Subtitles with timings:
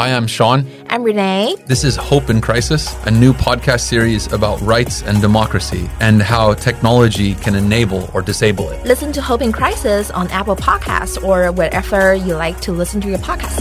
[0.00, 0.66] Hi, I'm Sean.
[0.88, 1.56] I'm Renee.
[1.66, 6.54] This is Hope in Crisis, a new podcast series about rights and democracy and how
[6.54, 8.82] technology can enable or disable it.
[8.86, 13.08] Listen to Hope in Crisis on Apple Podcasts or wherever you like to listen to
[13.08, 13.60] your podcast.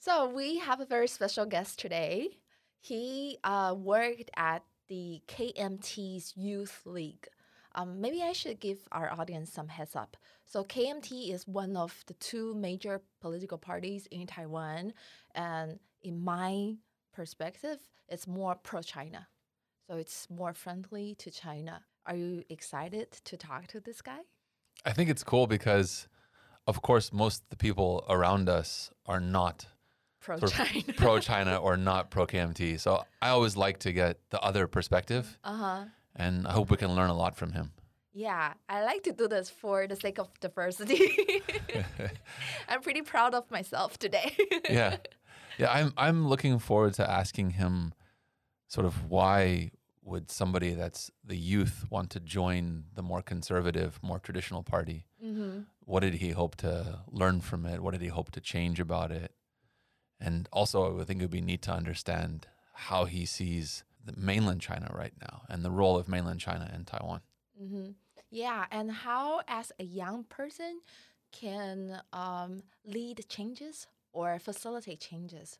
[0.00, 2.38] So, we have a very special guest today.
[2.80, 7.28] He uh, worked at the KMT's Youth League.
[7.74, 10.16] Um, maybe I should give our audience some heads up.
[10.46, 14.92] So KMT is one of the two major political parties in Taiwan,
[15.34, 16.76] and in my
[17.12, 19.26] perspective, it's more pro-China.
[19.88, 21.82] So it's more friendly to China.
[22.06, 24.20] Are you excited to talk to this guy?
[24.84, 26.06] I think it's cool because,
[26.68, 29.66] of course, most of the people around us are not
[30.20, 32.78] pro-China, pro-China or not pro-KMT.
[32.78, 35.86] So I always like to get the other perspective, uh-huh.
[36.14, 37.72] and I hope we can learn a lot from him.
[38.16, 41.42] Yeah, I like to do this for the sake of diversity.
[42.68, 44.34] I'm pretty proud of myself today.
[44.70, 44.96] yeah.
[45.58, 47.92] Yeah, I'm I'm looking forward to asking him
[48.68, 49.70] sort of why
[50.02, 55.04] would somebody that's the youth want to join the more conservative, more traditional party?
[55.22, 55.60] Mm-hmm.
[55.80, 57.82] What did he hope to learn from it?
[57.82, 59.32] What did he hope to change about it?
[60.18, 64.62] And also, I think it would be neat to understand how he sees the mainland
[64.62, 67.20] China right now and the role of mainland China in Taiwan.
[67.62, 67.90] Mm-hmm.
[68.30, 70.80] Yeah, and how, as a young person,
[71.32, 75.58] can um, lead changes or facilitate changes?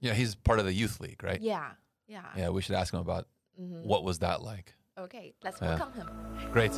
[0.00, 1.40] Yeah, he's part of the youth league, right?
[1.40, 1.72] Yeah,
[2.06, 2.24] yeah.
[2.36, 3.26] Yeah, we should ask him about
[3.60, 3.86] mm-hmm.
[3.86, 4.74] what was that like.
[4.98, 6.08] Okay, let's welcome him.
[6.52, 6.72] Great.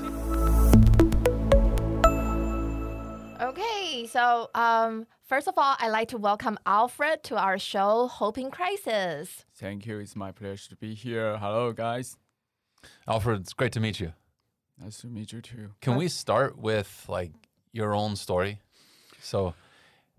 [3.40, 8.38] Okay, so um, first of all, I'd like to welcome Alfred to our show, Hope
[8.38, 9.44] in Crisis.
[9.54, 10.00] Thank you.
[10.00, 11.38] It's my pleasure to be here.
[11.38, 12.16] Hello, guys.
[13.06, 14.14] Alfred, it's great to meet you.
[14.80, 15.70] Nice to meet you too.
[15.80, 17.32] Can we start with like
[17.72, 18.60] your own story?
[19.20, 19.54] So,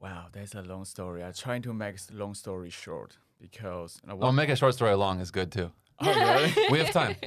[0.01, 1.23] wow, that's a long story.
[1.23, 4.01] I'm trying to make a long story short because.
[4.09, 5.71] Uh, well, make a short story long is good too.
[6.01, 6.53] Oh, really?
[6.71, 7.15] we have time.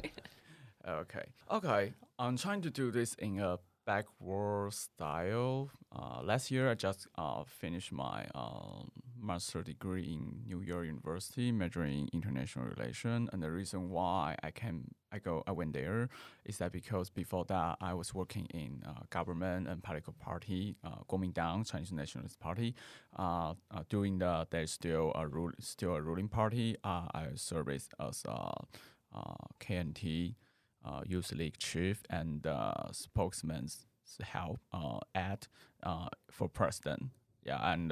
[0.85, 1.23] Okay.
[1.49, 1.93] Okay.
[2.19, 5.69] I'm trying to do this in a backward style.
[5.91, 8.83] Uh, last year, I just uh, finished my uh,
[9.21, 13.29] master degree in New York University, majoring in international relation.
[13.31, 16.09] And the reason why I came, I go, I went there,
[16.45, 21.03] is that because before that I was working in uh, government and political party, uh,
[21.09, 22.75] Kuomintang, Chinese Nationalist Party.
[23.17, 26.75] Uh, uh, during the there's still a rule, still a ruling party.
[26.83, 28.51] I served as uh,
[30.01, 30.35] youth
[31.33, 33.85] league chief and uh, spokesman's
[34.21, 35.47] help uh, ad
[35.83, 37.09] uh, for president.
[37.43, 37.91] Yeah, and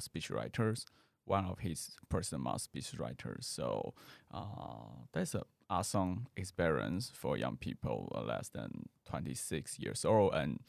[0.00, 0.86] speech writers.
[1.24, 3.46] One of his personal speech writers.
[3.46, 3.94] So
[4.34, 10.34] uh, that's an awesome experience for young people less than 26 years old.
[10.34, 10.60] And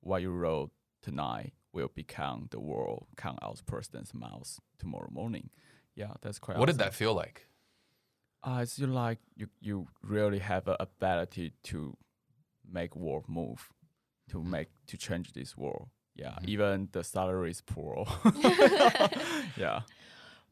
[0.00, 0.70] what you wrote
[1.02, 5.50] tonight will become the world come out president's mouth tomorrow morning.
[5.94, 6.56] Yeah, that's quite.
[6.56, 6.78] What awesome.
[6.78, 7.47] did that feel like?
[8.42, 11.96] Uh, it's like you you really have an ability to
[12.70, 13.68] make world move,
[14.30, 15.88] to make to change this world.
[16.14, 16.48] Yeah, mm-hmm.
[16.48, 18.06] even the salary is poor.
[19.56, 19.80] yeah.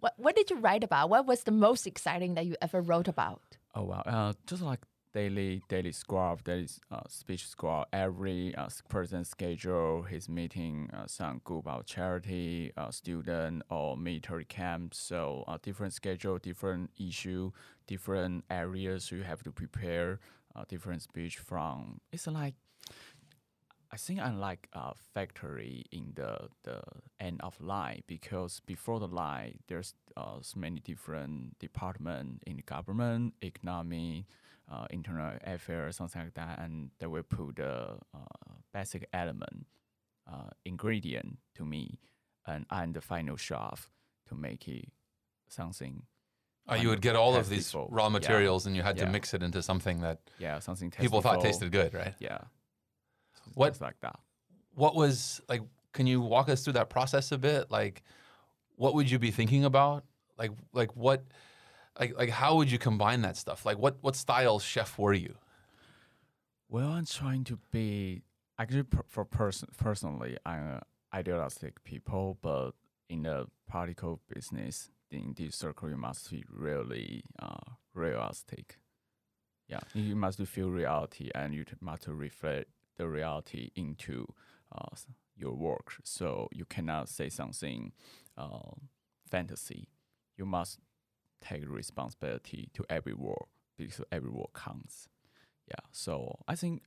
[0.01, 1.11] What What did you write about?
[1.11, 3.43] What was the most exciting that you ever wrote about?
[3.75, 4.03] Oh wow!
[4.05, 4.81] Uh, just like
[5.17, 7.89] daily daily script, daily uh, speech script.
[7.93, 14.45] Every uh, person schedule his meeting, uh, some group about charity, uh, student or military
[14.45, 14.93] camp.
[14.93, 17.53] So uh, different schedule, different issue,
[17.87, 20.21] different areas you have to prepare.
[20.55, 22.01] Uh, different speech from.
[22.13, 22.55] It's like
[23.93, 26.81] I think I'm like a factory in the the
[27.21, 34.27] end of line because before the line there's uh, many different department in government, economy,
[34.71, 39.67] uh, internal affairs, something like that, and they will put the uh, basic element
[40.31, 41.99] uh, ingredient to me,
[42.47, 43.91] and I'm the final chef
[44.29, 44.89] to make it
[45.49, 46.03] something.
[46.69, 48.69] Uh, you would get all of these raw materials, yeah.
[48.69, 49.05] and you had yeah.
[49.05, 52.15] to mix it into something that yeah, something people thought tasted good, right?
[52.19, 52.39] Yeah,
[53.55, 54.19] what like that?
[54.75, 55.63] What was like?
[55.93, 57.71] Can you walk us through that process a bit?
[57.71, 58.03] Like,
[58.75, 60.05] what would you be thinking about?
[60.37, 61.23] Like, like what?
[61.99, 63.65] Like like how would you combine that stuff?
[63.65, 65.35] Like what what style chef were you?
[66.69, 68.23] Well, I'm trying to be
[68.59, 70.81] actually for person personally, I'm
[71.13, 72.73] idealistic people, but
[73.09, 78.79] in the particle business, in this circle, you must be really uh, realistic.
[79.69, 84.27] Yeah, you must feel reality, and you must reflect the reality into
[84.73, 84.97] uh,
[85.37, 85.95] your work.
[86.05, 87.93] So you cannot say something
[88.37, 88.75] uh,
[89.29, 89.89] fantasy.
[90.37, 90.79] You must
[91.49, 93.47] take responsibility to every word
[93.77, 95.09] because every word counts.
[95.69, 96.83] Yeah, so I think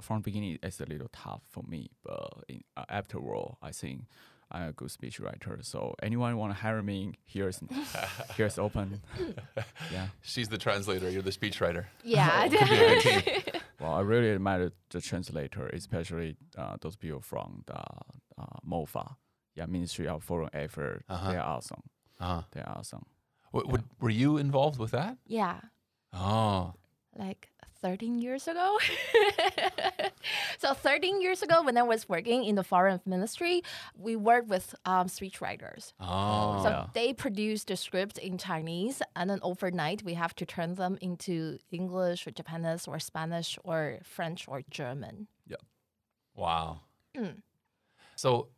[0.00, 4.04] from the beginning it's a little tough for me, but in, uh, afterward, I think
[4.50, 5.64] I'm a good speechwriter.
[5.64, 7.14] So anyone want to hire me?
[7.24, 7.60] Here's
[8.36, 9.00] here's open.
[9.92, 10.08] Yeah.
[10.22, 11.10] She's the translator.
[11.10, 11.86] You're the speechwriter.
[12.04, 12.48] Yeah.
[12.48, 13.60] Could be a good team.
[13.80, 17.78] Well, I really admire the translator, especially uh, those people from the
[18.38, 19.16] uh, MOFA,
[19.54, 21.02] yeah, Ministry of Foreign Affairs.
[21.08, 21.32] Uh-huh.
[21.32, 21.82] They are awesome.
[22.20, 22.42] Uh-huh.
[22.52, 23.04] They are awesome.
[23.52, 25.16] W- would- were you involved with that?
[25.26, 25.60] yeah.
[26.14, 26.74] Oh,
[27.16, 27.48] like
[27.80, 28.78] 13 years ago.
[30.58, 33.62] so 13 years ago, when I was working in the foreign ministry,
[33.96, 35.92] we worked with um, speechwriters.
[36.00, 36.86] oh, So Yeah.
[36.94, 41.58] they produce the script in Chinese, and then overnight we have to turn them into
[41.70, 45.26] English or Japanese or Spanish or French or German.
[45.46, 45.56] Yeah.
[46.34, 46.80] Wow.
[47.16, 47.42] Mm.
[48.16, 48.48] So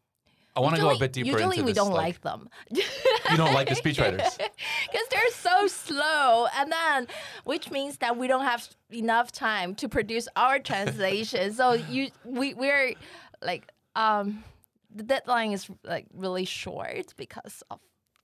[0.56, 1.82] I want to go a bit deeper Usually into we this.
[1.82, 4.36] don't like, them you don't like the speechwriters.
[4.38, 7.06] because they're so slow, and then
[7.44, 11.52] which means that we don't have enough time to produce our translation.
[11.52, 12.94] so you we we're
[13.42, 14.44] like um
[14.94, 17.80] the deadline is like really short because of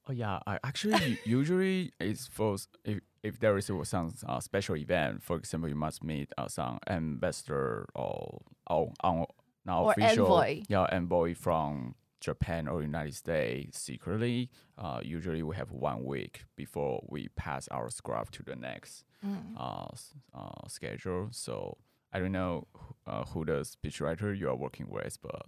[0.08, 5.22] Oh yeah, I actually usually it's for if if there is some uh, special event,
[5.22, 9.26] for example, you must meet uh, some ambassador or or on
[9.66, 10.62] now Or official envoy.
[10.68, 14.50] yeah envoy from Japan or United States secretly.
[14.78, 19.54] Uh, usually we have one week before we pass our script to the next Mm.
[19.58, 21.28] uh, s- uh, schedule.
[21.30, 21.76] So
[22.12, 25.46] I don't know who- uh, who the speechwriter you are working with, but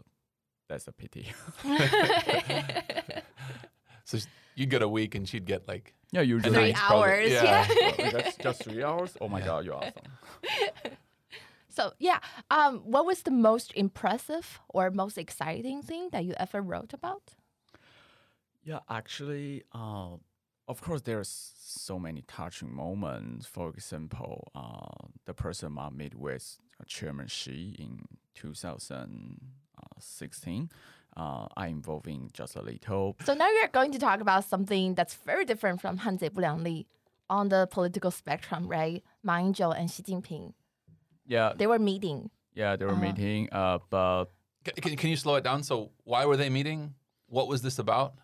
[0.69, 1.33] that's a pity.
[4.05, 4.19] So
[4.57, 7.31] you get a week, and she'd get like yeah, usually three it's probably- hours.
[7.33, 7.67] yeah.
[7.99, 8.11] yeah.
[8.11, 9.17] That's just three hours.
[9.21, 10.03] Oh my god, you're awesome.
[11.73, 12.19] So yeah,
[12.51, 17.37] um, what was the most impressive or most exciting thing that you ever wrote about?
[18.63, 20.17] Yeah, actually, uh,
[20.69, 23.47] of course, there's so many touching moments.
[23.47, 30.71] For example, uh, the person I met with uh, Chairman Xi in 2016.
[31.15, 33.17] Uh, I involving just a little.
[33.25, 36.19] So now you're going to talk about something that's very different from Han
[36.63, 36.87] Li
[37.29, 39.05] on the political spectrum, right?
[39.23, 40.55] Ma Ying-jeou and Xi Jinping,
[41.27, 42.31] Yeah, they were meeting.
[42.55, 43.01] yeah, they were Uh-huh.
[43.01, 43.49] meeting.
[43.53, 44.27] Uh, but
[44.65, 45.63] Can, can you slow it down?
[45.63, 46.95] So why were they meeting?
[47.29, 48.15] What was this about?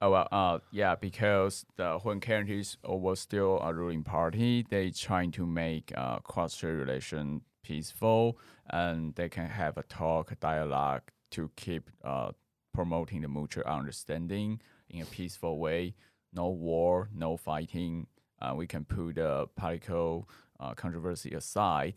[0.00, 5.32] Oh well, uh, yeah, because the when Kennedys was still a ruling party, they trying
[5.32, 8.38] to make uh, cross-strait relation peaceful,
[8.68, 12.30] and they can have a talk, a dialogue to keep uh,
[12.74, 14.60] promoting the mutual understanding
[14.90, 15.94] in a peaceful way.
[16.32, 18.06] No war, no fighting.
[18.40, 20.28] Uh, we can put the political
[20.60, 21.94] uh, controversy aside.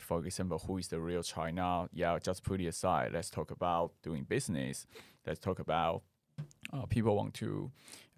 [0.00, 1.88] For example, who is the real China?
[1.92, 3.12] Yeah, just put it aside.
[3.12, 4.86] Let's talk about doing business.
[5.26, 6.02] Let's talk about
[6.72, 7.70] uh, people want to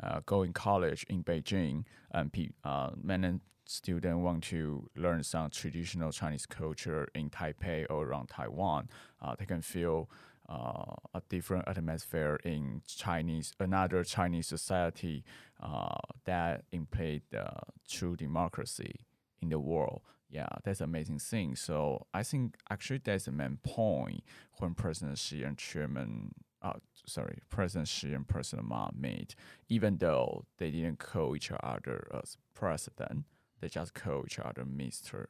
[0.03, 5.51] uh, go in college in Beijing, and pe- uh, many students want to learn some
[5.51, 8.89] traditional Chinese culture in Taipei or around Taiwan.
[9.21, 10.11] Uh, they can feel
[10.49, 15.25] uh, a different atmosphere in Chinese, another Chinese society
[15.63, 17.49] uh, that implement the
[17.89, 19.07] true democracy
[19.43, 20.01] in the world.
[20.31, 21.57] Yeah, that's an amazing thing.
[21.57, 24.23] So I think actually that's the main point
[24.59, 26.75] when President Xi and Chairman uh,
[27.07, 29.35] sorry, President Xi and President Ma meet,
[29.69, 33.25] even though they didn't call each other as president,
[33.61, 35.29] they just call each other Mister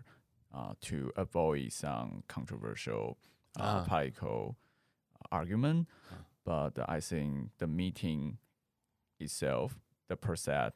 [0.54, 3.18] uh, to avoid some controversial
[3.58, 3.84] uh, Ah.
[3.88, 4.56] political
[5.30, 5.88] argument.
[6.10, 6.16] Ah.
[6.44, 8.38] But I think the meeting
[9.18, 9.78] itself,
[10.08, 10.72] the process,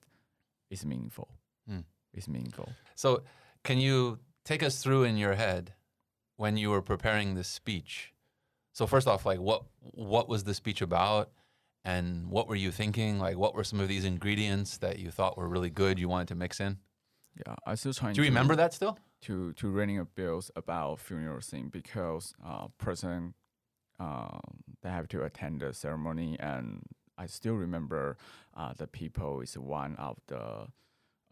[0.70, 1.28] is meaningful.
[1.68, 1.80] Hmm.
[2.16, 2.72] It's meaningful.
[2.94, 3.22] So
[3.62, 5.72] can you take us through in your head
[6.36, 8.12] when you were preparing this speech?
[8.72, 11.30] So first off, like what what was the speech about?
[11.84, 13.18] And what were you thinking?
[13.20, 16.28] Like what were some of these ingredients that you thought were really good you wanted
[16.28, 16.78] to mix in?
[17.46, 18.14] Yeah, I still trying.
[18.14, 18.98] Do you to- remember that still?
[19.22, 23.32] to to running a bills about funeral thing because uh person
[23.98, 24.40] um
[24.82, 26.82] they have to attend the ceremony and
[27.16, 28.18] I still remember
[28.54, 30.66] uh the people is one of the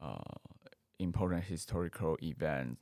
[0.00, 0.16] uh
[0.98, 2.78] important historical event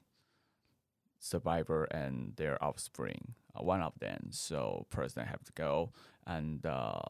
[1.18, 4.28] survivor and their offspring uh, one of them.
[4.30, 5.92] So president have to go.
[6.26, 7.00] And uh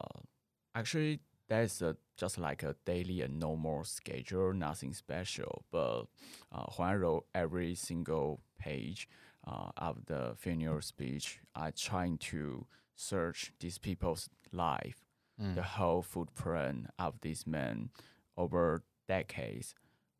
[0.75, 1.19] actually
[1.49, 5.65] that's a, just like a daily and normal schedule nothing special.
[5.71, 6.05] But
[6.51, 9.09] uh, when I wrote every single page
[9.45, 14.99] uh, of the funeral speech, I trying to search these people's life,
[15.41, 15.55] Mm.
[15.55, 17.89] the whole footprint of this man
[18.37, 19.73] over decades,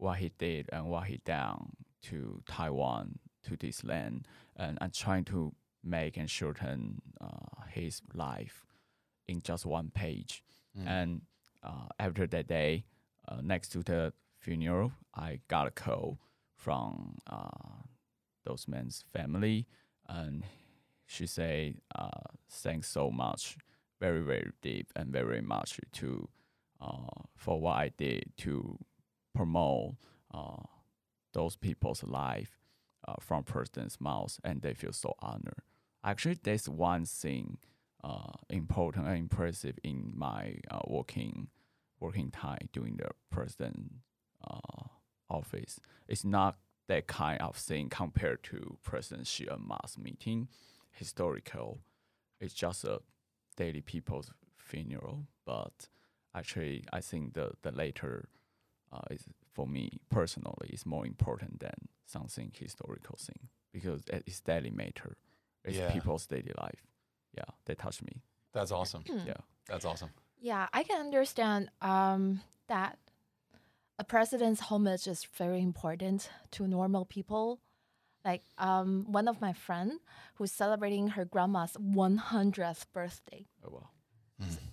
[0.04, 1.72] what he did and what he done
[2.04, 8.66] to Taiwan, to this land, and I'm trying to make and shorten uh, his life
[9.28, 10.44] in just one page.
[10.78, 10.88] Mm.
[10.88, 11.22] And
[11.64, 12.84] uh, after that day,
[13.28, 16.20] uh, next to the funeral, I got a call
[16.56, 17.84] from uh,
[18.46, 19.68] those men's family,
[20.10, 20.44] and
[21.06, 23.58] she said, uh, "Thanks so much,
[24.02, 26.28] very very deep and very much to
[26.82, 28.78] uh, for what I did to
[29.34, 29.96] promote
[30.34, 30.64] uh,
[31.34, 32.60] those people's life
[33.08, 35.62] uh, from president's mouth, and they feel so honored.
[36.04, 37.58] Actually, there's one thing
[38.04, 41.48] uh, important and impressive in my uh, working
[42.00, 43.94] working time during the president
[44.46, 44.84] uh,
[45.30, 45.80] office.
[46.08, 46.58] It's not
[46.90, 50.50] that kind of thing compared to President Xi and Ma's meeting,
[50.92, 51.80] historical.
[52.42, 53.00] It's just a
[53.56, 55.28] daily people's funeral.
[55.46, 55.88] But
[56.36, 58.28] actually, I think the the later
[58.94, 64.72] uh, is for me personally is more important than something historical thing because it's daily
[64.72, 65.18] matter.
[65.64, 65.92] It's Yeah.
[65.94, 66.84] people's daily life.
[67.38, 68.22] Yeah, they touch me.
[68.52, 69.04] That's awesome.
[69.08, 69.42] Yeah.
[69.68, 70.10] That's awesome.
[70.40, 73.00] Yeah, I can understand um, that
[73.98, 77.60] a president's homage is very important to normal people.
[78.26, 80.00] Like um, one of my friend
[80.36, 83.46] who's celebrating her grandma's 100th birthday.
[83.66, 83.90] Oh wow.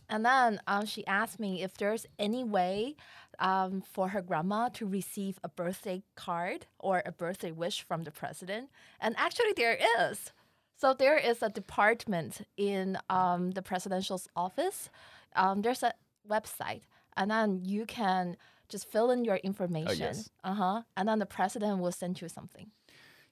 [0.08, 2.96] And then um, she asked me if there's any way
[3.40, 8.10] um, for her grandma to receive a birthday card or a birthday wish from the
[8.10, 8.70] president.
[9.00, 10.32] And actually, there is.
[10.76, 14.88] So there is a department in um, the presidential's office.
[15.36, 15.92] Um, there's a
[16.28, 16.82] website,
[17.16, 18.36] and then you can
[18.68, 19.98] just fill in your information.
[19.98, 20.30] yes.
[20.44, 20.82] Uh huh.
[20.96, 22.70] And then the president will send you something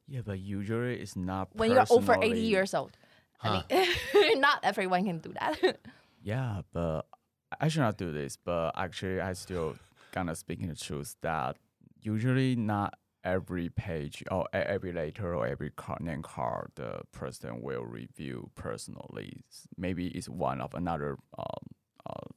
[0.08, 2.96] Yeah, but usually it's not when you're over 80 years old.
[3.38, 3.62] Huh.
[3.70, 5.78] I mean, not everyone can do that.
[6.22, 7.06] Yeah, but
[7.60, 8.36] I should not do this.
[8.36, 9.76] But actually, I still
[10.12, 11.56] gonna speaking the truth that
[12.00, 17.84] usually not every page or every letter or every card, name card the president will
[17.84, 19.42] review personally.
[19.76, 21.66] Maybe it's one of another um,
[22.08, 22.28] uh,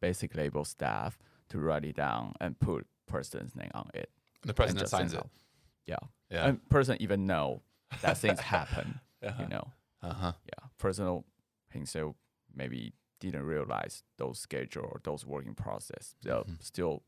[0.00, 4.10] basic label staff to write it down and put president's name on it.
[4.42, 5.18] The and president just signs it.
[5.18, 5.28] out.
[5.86, 5.96] Yeah,
[6.30, 6.48] Yeah.
[6.48, 7.62] and person even know
[8.02, 9.00] that things happen.
[9.22, 9.42] uh-huh.
[9.42, 9.68] You know
[10.02, 10.32] Uh-huh.
[10.44, 11.24] yeah, personal
[11.70, 12.16] himself
[12.54, 16.14] maybe didn't realize those schedule or those working process.
[16.22, 16.62] So Mhm.
[16.62, 17.02] still,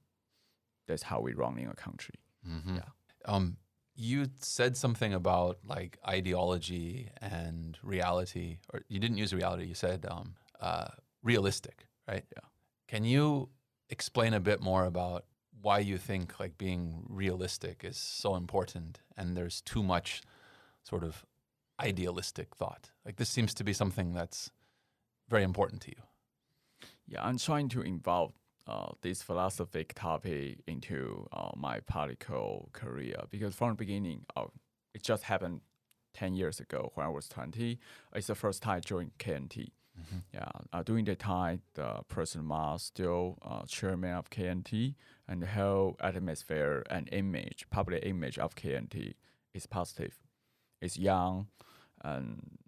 [0.87, 2.15] that's how we run in a country.
[2.47, 2.77] Mhm.
[2.77, 2.91] Yeah.
[3.25, 3.59] Um,
[3.95, 9.65] you said something about like ideology and reality, or you didn't use reality.
[9.67, 10.89] You said um, uh,
[11.23, 12.25] realistic, right?
[12.37, 12.49] Yeah.
[12.87, 13.51] Can you
[13.91, 15.27] explain a bit more about
[15.61, 20.23] why you think like being realistic is so important, and there's too much
[20.85, 21.27] sort of
[21.81, 22.93] idealistic thought?
[23.05, 24.51] Like this seems to be something that's
[25.29, 26.03] very important to you.
[27.07, 28.33] Yeah, I'm trying to involve
[28.67, 34.45] uh, this philosophic topic into uh, my political career because from the beginning, uh,
[34.95, 35.63] it just happened
[36.15, 37.79] 10 years ago when I was 20.
[38.15, 39.71] It's the first time I joined KMT.
[40.33, 44.95] Yeah, uh, during that time, the President Ma still uh, chairman of KMT,
[45.27, 49.15] and the whole atmosphere and image, public image of KMT
[49.55, 50.19] is positive.
[50.81, 51.49] It's young
[52.03, 52.59] and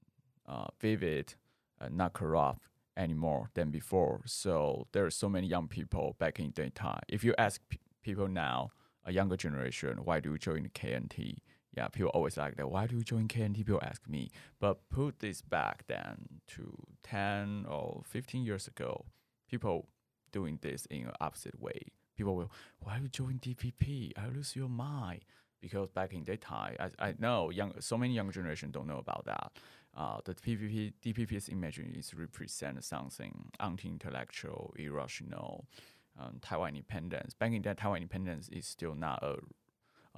[0.48, 1.34] uh, vivid,
[1.80, 2.60] and not corrupt
[2.96, 4.22] anymore than before.
[4.26, 7.02] So there are so many young people back in that time.
[7.08, 8.70] If you ask p- people now,
[9.04, 11.38] a younger generation, why do you join the KMT?
[11.76, 12.70] Yeah, people always like that.
[12.70, 13.56] Why do you join KMT?
[13.64, 14.30] People ask me.
[14.58, 19.06] But put this back then to 10 or 15 years ago,
[19.48, 19.88] people
[20.32, 21.80] doing this in an opposite way.
[22.16, 24.12] People will, why do you join DPP?
[24.16, 25.24] I lose your mind.
[25.60, 28.98] Because back in that time, I, I know young, so many young generation don't know
[28.98, 29.52] about that.
[30.00, 35.66] Uh, the PPP, DPP's image is represent something anti-intellectual, irrational,
[36.18, 37.34] um, Taiwan independence.
[37.34, 39.36] Back in that, Taiwan independence is still not a,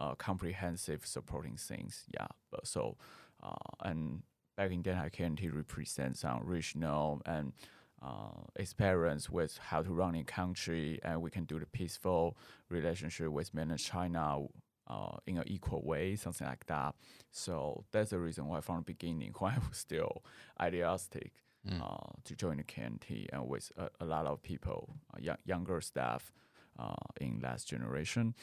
[0.00, 2.04] a comprehensive supporting things.
[2.14, 2.96] Yeah, but so
[3.42, 4.22] uh, and
[4.56, 7.52] back in then, KMT represents some regional and
[8.00, 12.36] uh, experience with how to run a country, and we can do the peaceful
[12.68, 14.46] relationship with mainland China
[14.88, 16.94] uh, in an equal way, something like that.
[17.30, 20.22] So that's the reason why, from the beginning, when I was still
[20.60, 21.32] idealistic,
[21.64, 21.80] Mm.
[21.80, 25.80] uh, to join the KMT and with a, a lot of people, uh, young, younger
[25.80, 26.32] staff
[26.76, 28.34] uh, in last generation.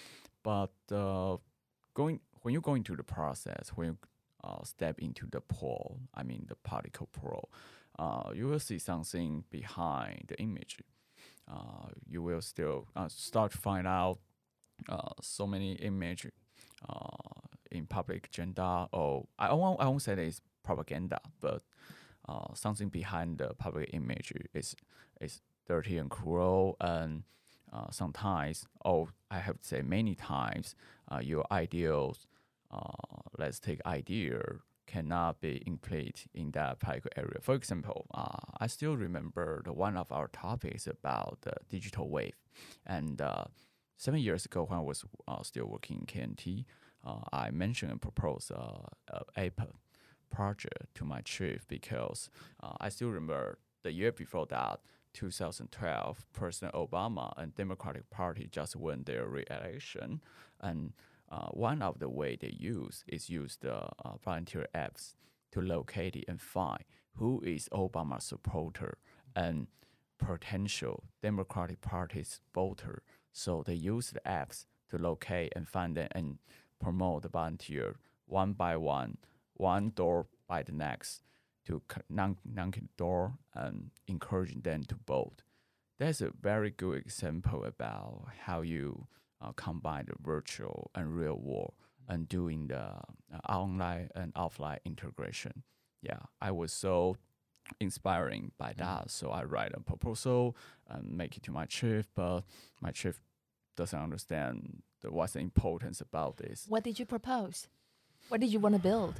[0.42, 1.36] But uh,
[1.94, 3.98] going when you go into the process, when you
[4.42, 7.50] uh, step into the pool, I mean the particle pool,
[8.00, 10.78] uh, you will see something behind the image.
[11.46, 14.20] Uh, you will still uh, start to find out
[14.88, 16.28] uh, so many image
[16.88, 16.96] uh,
[17.72, 21.64] in public agenda, or I won't, I won't say that it's propaganda, but
[22.28, 24.76] uh, something behind the public image is
[25.20, 27.24] is dirty and cruel, and
[27.72, 30.76] uh, sometimes, or I have to say many times,
[31.12, 32.28] uh, your ideals,
[32.72, 34.42] uh, let's take idea,
[34.88, 37.40] cannot be implemented in that particular area.
[37.42, 42.36] For example, uh, I still remember the one of our topics about the digital wave,
[42.86, 43.22] and
[44.00, 46.66] seven years ago when I was uh, still working in KMT,
[47.06, 49.52] uh, I mentioned and proposed uh, a
[50.32, 52.30] project to my chief because
[52.64, 54.80] uh, I still remember the year before that,
[55.14, 60.22] 2012, President Obama and Democratic Party just won their re-election,
[60.62, 60.94] and
[61.30, 65.16] uh, one of the way they use is use the uh, volunteer apps
[65.52, 66.84] to locate and find
[67.16, 68.98] who is Obama supporter
[69.36, 69.68] and
[70.20, 73.02] potential Democratic Party's voter.
[73.40, 76.40] So they use the apps to locate and find them and
[76.78, 79.18] promote the volunteer one by one,
[79.54, 81.22] one door by the next
[81.66, 85.44] to knock, knock the door and encouraging them to vote.
[86.00, 89.08] That's a very good example about how you
[89.42, 91.76] uh, combine the virtual and real world
[92.10, 93.02] and doing the uh,
[93.48, 95.64] online and offline integration.
[96.02, 97.16] Yeah, I was so
[97.80, 99.12] inspiring by that.
[99.12, 100.58] So I write a proposal
[100.90, 102.42] and make it to my chief, but
[102.82, 103.22] my chief
[103.80, 106.66] doesn't understand the, what's the importance about this.
[106.68, 107.68] What did you propose?
[108.28, 109.16] What did you want to build?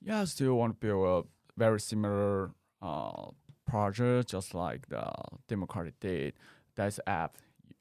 [0.00, 3.26] Yeah, I still want to build a very similar uh,
[3.66, 5.12] project, just like the
[5.46, 6.32] Democratic did.
[6.74, 7.36] That's app.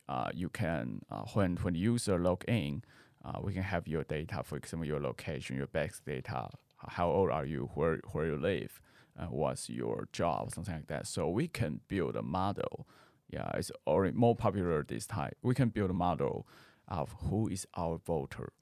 [0.09, 2.83] Uh, you can uh, when when the user log in,
[3.23, 7.29] uh, we can have your data, for example, your location, your bank data, how old
[7.29, 8.81] are you, where where you live,
[9.29, 11.07] what's your job, something like that.
[11.07, 12.87] So we can build a model.
[13.29, 15.33] Yeah, it's already more popular this time.
[15.41, 16.47] We can build a model
[16.87, 18.53] of who is our voter,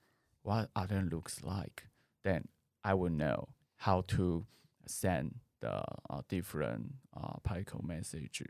[0.41, 1.83] what other looks like.
[2.23, 2.47] Then
[2.83, 4.45] I will know how to
[4.87, 8.41] send the uh, different uh, political message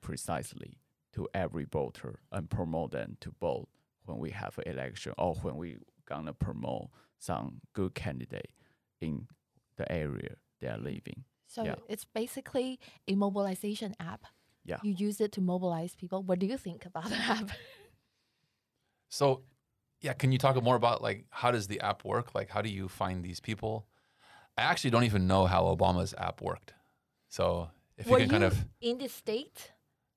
[0.00, 0.78] precisely
[1.12, 3.68] to every voter and promote them to vote
[4.04, 5.76] when we have an election or when we
[6.06, 6.88] gonna promote
[7.18, 8.50] some good candidate
[9.00, 9.26] in
[9.76, 11.24] the area they are living.
[11.46, 11.76] So Yeah.
[11.88, 12.78] it's basically
[13.08, 14.26] a mobilization app.
[14.64, 14.78] Yeah.
[14.82, 16.22] You use it to mobilize people.
[16.22, 17.50] What do you think about the app?
[19.08, 19.42] So,
[20.00, 22.34] yeah, can you talk more about like how does the app work?
[22.34, 23.86] Like, how do you find these people?
[24.56, 26.74] I actually don't even know how Obama's app worked.
[27.28, 29.72] So, if Were you can kind of, in the state?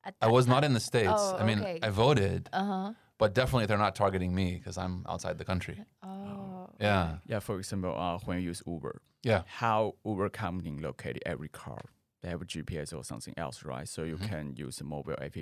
[0.05, 1.11] At I that was not in the states.
[1.15, 1.79] Oh, I mean, okay.
[1.81, 2.93] I voted, Uh huh.
[3.17, 5.79] but definitely they're not targeting me because I'm outside the country.
[6.03, 6.69] Oh.
[6.79, 11.47] Yeah, Yeah, for example, uh, when you use Uber, yeah, how Uber company locate every
[11.49, 11.81] car.
[12.23, 13.87] They have a GPS or something else, right?
[13.87, 14.29] So you Mhm.
[14.29, 15.35] can use a mobile app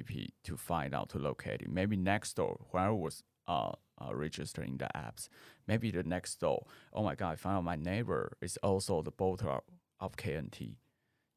[0.44, 1.70] to find out to locate it.
[1.70, 5.28] Maybe next door, when I was uh, uh, registering the apps,
[5.68, 9.12] maybe the next door, oh my God, I found out my neighbor is also the
[9.12, 9.64] voter of-
[10.00, 10.78] of KMT.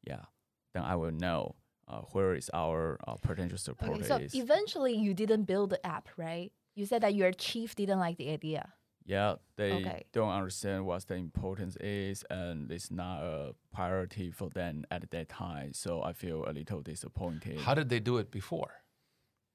[0.03, 0.25] Yeah,
[0.73, 1.55] then I will know
[1.87, 4.33] uh, where is our uh, potential supporter Okay, so is.
[4.33, 6.51] eventually you didn't build the app, right?
[6.75, 8.73] You said that your chief didn't like the idea.
[9.05, 10.03] Yeah, they Okay.
[10.13, 15.29] don't understand what the importance is, and it's not a priority for them at that
[15.29, 15.73] time.
[15.73, 17.59] So I feel a little disappointed.
[17.59, 18.71] How did they do it before?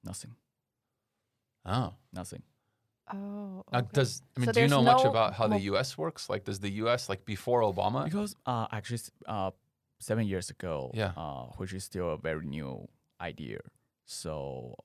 [0.05, 0.37] Nothing.
[1.65, 2.43] Oh, Nothing.
[3.13, 3.65] Oh.
[3.73, 5.99] now does I mean, So do you there's know much about how the U.S.
[5.99, 6.29] works?
[6.31, 7.09] Like, does the U.S.
[7.09, 8.05] like before Obama?
[8.05, 9.51] Because uh, actually, uh,
[9.99, 11.13] seven years ago, Yeah.
[11.17, 12.87] uh, which is still a very new
[13.21, 13.59] idea.
[14.07, 14.77] So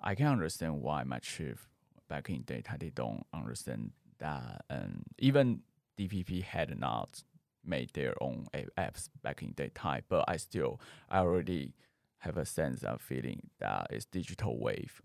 [0.00, 1.68] I can understand why my chief
[2.08, 3.90] back in data they don't understand
[4.24, 5.60] that, and even
[5.98, 7.22] DPP had not
[7.64, 10.02] made their own apps back in that time.
[10.08, 11.74] But I still, I already
[12.18, 15.00] have a sense of feeling that it's digital wave.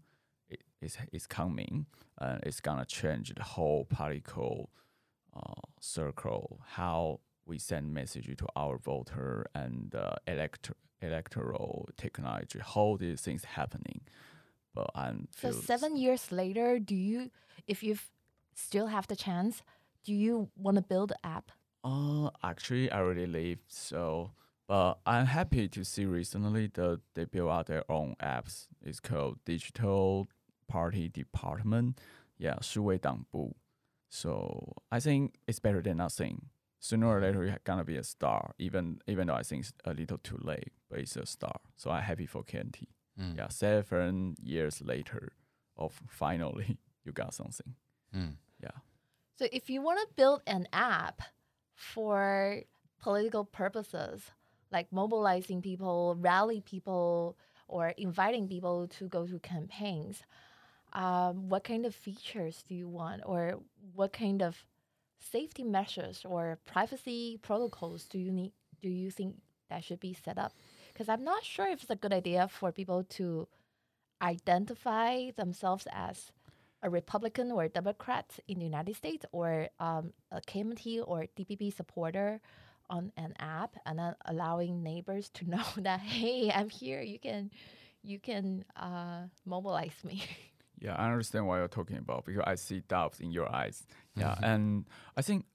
[0.50, 1.86] It is is coming,
[2.18, 4.70] and it's gonna change the whole political
[5.36, 12.98] uh, circle, how we send message to our voter and uh, elect- electoral technology, how
[13.00, 14.02] these things happening.
[14.74, 17.32] But I'm So seven years later, do you,
[17.68, 17.98] if you
[18.59, 19.63] still have the chance,
[20.05, 21.51] do you want to build an app?
[21.83, 23.59] Uh, actually, I already leave.
[23.69, 24.31] So,
[24.67, 28.69] but I'm happy to see recently that they build out their own apps.
[28.83, 30.29] It's called Digital
[30.69, 31.99] Party Department.
[32.39, 33.55] Yeah, 数位党部.
[34.09, 36.51] So I think it's better than nothing.
[36.81, 38.55] Sooner or later, you're gonna be a star.
[38.59, 41.57] Even even though I think it's a little too late, but it's a star.
[41.77, 42.89] So I'm happy for KNT.
[43.19, 45.33] Mm, Yeah, seven years later,
[45.77, 47.75] of finally you got something.
[48.15, 48.37] mm.
[48.62, 48.72] Yeah.
[49.38, 51.22] So if you want to build an app
[51.76, 52.62] for
[53.02, 54.32] political purposes,
[54.72, 60.24] like mobilizing people, rally people, or inviting people to go to campaigns,
[60.94, 63.60] um, what kind of features do you want, or
[63.96, 64.66] what kind of
[65.20, 68.52] safety measures or privacy protocols do you need?
[68.82, 69.36] Do you think
[69.70, 70.54] that should be set up?
[70.92, 73.48] Because I'm not sure if it's a good idea for people to
[74.22, 76.32] identify themselves as
[76.84, 81.74] a Republican or a Democrat in the United States or um, a KMT or DPP
[81.76, 82.40] supporter
[82.90, 87.52] on an app and then allowing neighbors to know that hey I'm here you can
[88.02, 90.24] you can uh, mobilize me
[90.82, 93.86] Yeah, I understand what you're talking about because I see doubts in your eyes.
[94.16, 94.44] Yeah, Mhm.
[94.54, 94.86] and
[95.18, 95.46] I think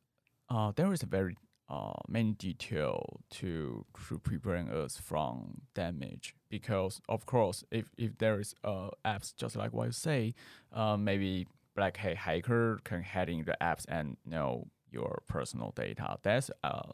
[0.50, 1.34] uh, there is a very
[1.74, 6.34] uh, uh, many detail to to prevent us from damage.
[6.48, 10.34] Because of course, if if there is uh, apps just like what you say,
[10.72, 16.16] uh, maybe black hat hacker can hack in the apps and know your personal data.
[16.22, 16.92] That's a,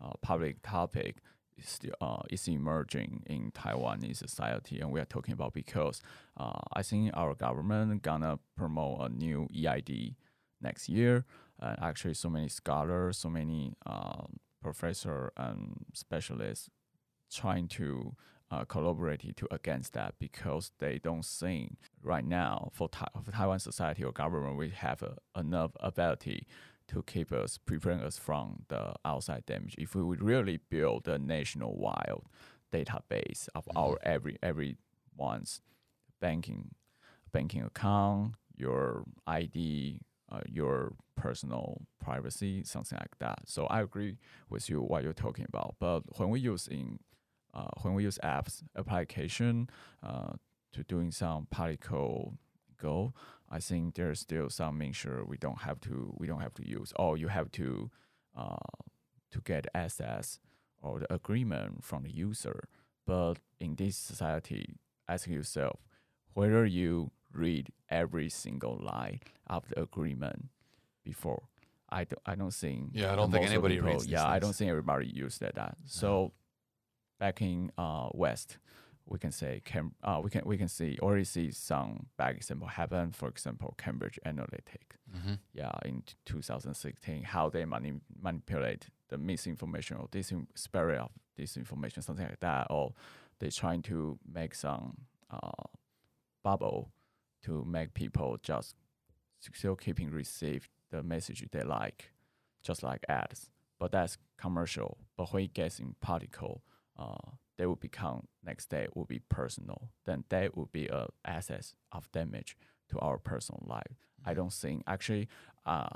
[0.00, 1.16] a public topic.
[1.58, 6.00] Is uh, is emerging in Taiwanese society, and we are talking about because
[6.38, 10.14] uh, I think our government gonna promote a new EID
[10.62, 11.26] next year.
[11.62, 14.22] Uh, actually, so many scholars, so many uh,
[14.60, 16.68] professor and specialists
[17.32, 18.16] trying to
[18.50, 23.58] uh, collaborate to against that because they don't think right now for, Ta- for Taiwan
[23.60, 26.46] society or government we have a, enough ability
[26.88, 29.74] to keep us prevent us from the outside damage.
[29.78, 32.22] If we would really build a national nationwide
[32.72, 33.76] database of Mhm.
[33.76, 35.62] our every everyone's
[36.20, 36.74] banking
[37.32, 40.00] banking account, your ID,
[40.32, 43.40] uh, your personal privacy, something like that.
[43.46, 44.16] So I agree
[44.48, 45.76] with you what you're talking about.
[45.78, 46.98] But when we use in
[47.54, 49.68] uh, when we use apps application
[50.02, 50.32] uh,
[50.72, 52.38] to doing some particle
[52.80, 53.12] go,
[53.50, 56.68] I think there's still some make sure we don't have to we don't have to
[56.68, 56.92] use.
[56.98, 57.90] Oh, you have to
[58.36, 58.56] uh,
[59.30, 60.38] to get access
[60.80, 62.68] or the agreement from the user.
[63.06, 64.76] But in this society,
[65.08, 65.80] ask yourself
[66.34, 70.48] whether you read every single line of the agreement
[71.04, 71.42] before.
[71.90, 74.54] I don't, I don't think Yeah, I don't think anybody people- reads Yeah, I don't
[74.54, 75.54] think everybody used that.
[75.56, 75.76] that.
[75.86, 76.32] So
[77.18, 78.58] back in uh, West,
[79.04, 82.68] we can say Cam- uh, we can we can see already see some bad example
[82.68, 83.10] happen.
[83.12, 85.34] For example, Cambridge Analytic Mm-hmm.
[85.52, 92.02] yeah, in t- 2016, how they mani- manipulate the misinformation or disin- spread of disinformation,
[92.02, 92.94] something like that, or
[93.38, 94.96] they trying to make some
[95.30, 95.64] uh,
[96.42, 96.90] bubble
[97.42, 98.76] to make people just
[99.52, 102.12] still keeping receive the message they like,
[102.62, 103.50] just like ads.
[103.78, 104.98] But that's commercial.
[105.16, 106.62] But when it gets in particle,
[106.98, 109.90] uh, they will become next day will be personal.
[110.04, 112.56] Then that will be a access of damage
[112.90, 113.96] to our personal life.
[114.24, 115.28] I don't think actually
[115.66, 115.88] uh,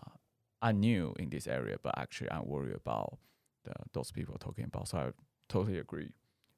[0.62, 3.18] I'm new in this area, but actually I'm worried about
[3.64, 4.88] the, those people talking about.
[4.88, 5.10] So I
[5.48, 6.10] totally agree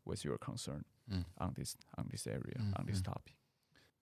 [0.05, 1.25] with your concern Mm.
[1.39, 3.05] on this on this area on this Mhm.
[3.05, 3.35] topic.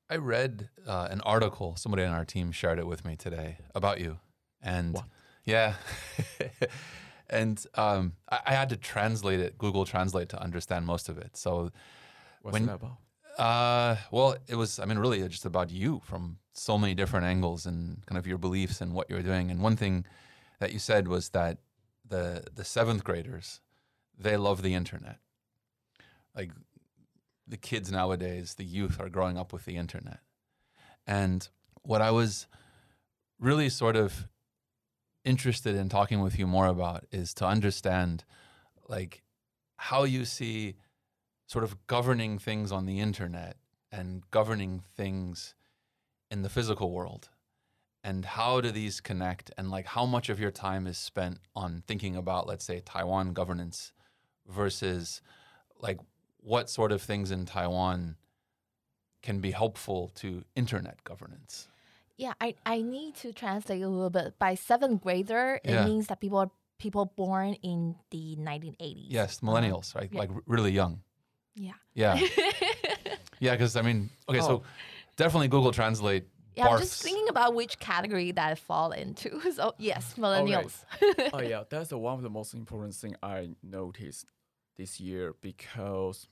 [0.08, 1.74] I read uh, an article.
[1.76, 4.18] Somebody on our team shared it with me today about you,
[4.62, 5.04] and What?
[5.44, 5.74] yeah,
[7.30, 11.36] and um, I, I had to translate it, Google Translate, to understand most of it.
[11.36, 11.70] So,
[12.42, 12.98] What's When- it about?
[13.38, 14.78] uh, well, it was.
[14.78, 18.38] I mean, really, just about you from so many different angles and kind of your
[18.38, 19.50] beliefs and what you're doing.
[19.50, 20.06] And one thing
[20.60, 21.58] that you said was that
[22.08, 23.60] the the seventh graders,
[24.16, 25.18] they love the internet.
[26.34, 26.52] Like
[27.46, 30.20] the kids nowadays, the youth are growing up with the internet.
[31.06, 31.48] And
[31.82, 32.46] what I was
[33.38, 34.26] really sort of
[35.24, 38.24] interested in talking with you more about is to understand
[38.88, 39.22] like
[39.76, 40.76] how you see
[41.46, 43.56] sort of governing things on the internet
[43.92, 45.54] and governing things
[46.30, 47.28] in the physical world
[48.02, 51.82] and how do these connect and like how much of your time is spent on
[51.86, 53.92] thinking about let's say Taiwan governance
[54.48, 55.20] versus
[55.80, 55.98] like
[56.46, 58.16] what sort of things in Taiwan
[59.22, 61.66] can be helpful to internet governance.
[62.16, 64.38] Yeah, I, I need to translate a little bit.
[64.38, 65.82] By seventh grader, Yeah.
[65.82, 69.06] it means that people are people born in the 1980s.
[69.08, 69.98] Yes, millennials, uh-huh.
[70.00, 70.08] right?
[70.12, 70.18] yeah.
[70.20, 71.02] Like really young.
[71.56, 71.72] yeah.
[71.94, 72.20] Yeah.
[73.40, 74.62] yeah, because I mean, okay, so Oh.
[75.16, 79.40] definitely Google Translate yeah, I'm just thinking about which category that I fall into.
[79.52, 80.84] So yes, millennials.
[81.34, 84.26] oh yeah, that's the one of the most important thing I noticed
[84.76, 86.28] this year because,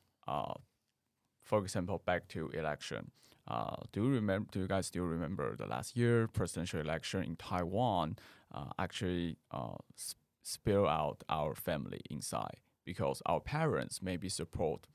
[1.42, 3.10] for example, back to election.
[3.46, 4.48] Uh, do you remember?
[4.52, 8.16] Do you guys still remember the last year presidential election in Taiwan?
[8.52, 14.86] Uh, actually, uh, s- spill out our family inside because our parents maybe support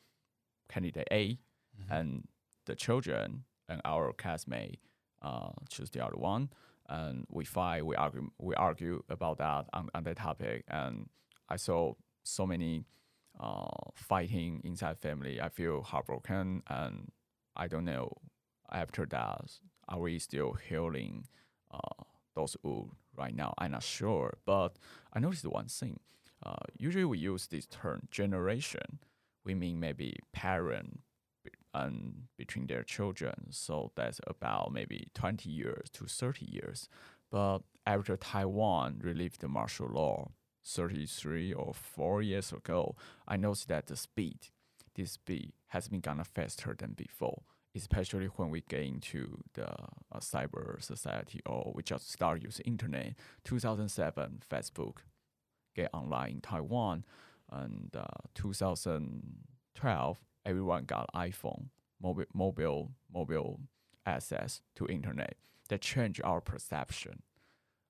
[0.67, 1.37] candidate A,
[1.79, 1.89] Mhm.
[1.91, 2.27] and
[2.65, 4.79] the children and our classmate
[5.21, 6.49] uh, choose the other one
[6.87, 11.09] and we fight we argue we argue about that on, on that topic and
[11.49, 12.85] i saw so many
[13.39, 17.11] uh, fighting inside family i feel heartbroken and
[17.55, 18.11] i don't know
[18.71, 19.51] after that
[19.87, 21.25] are we still healing
[21.71, 22.03] uh,
[22.35, 24.77] those wounds right now i'm not sure but
[25.13, 25.99] i noticed one thing
[26.45, 28.99] uh, usually we use this term generation
[29.45, 31.01] we mean maybe parent
[31.73, 33.47] and between their children.
[33.51, 36.89] So that's about maybe 20 years to 30 years.
[37.31, 40.31] But after Taiwan relieved the martial law
[40.63, 42.95] 33 or 4 years ago,
[43.27, 44.39] I noticed that the speed,
[44.95, 47.43] this speed has been gonna faster than before,
[47.75, 53.15] especially when we get into the uh, cyber society or we just start using internet.
[53.43, 54.97] 2007, Facebook
[55.75, 57.05] get online in Taiwan.
[57.51, 61.69] And uh, 2012, everyone got iPhone,
[62.01, 63.59] mobile, mobile, mobile
[64.05, 65.35] access to internet.
[65.69, 67.21] That changed our perception,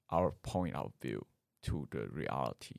[0.10, 1.26] our point of view
[1.64, 2.76] to the reality,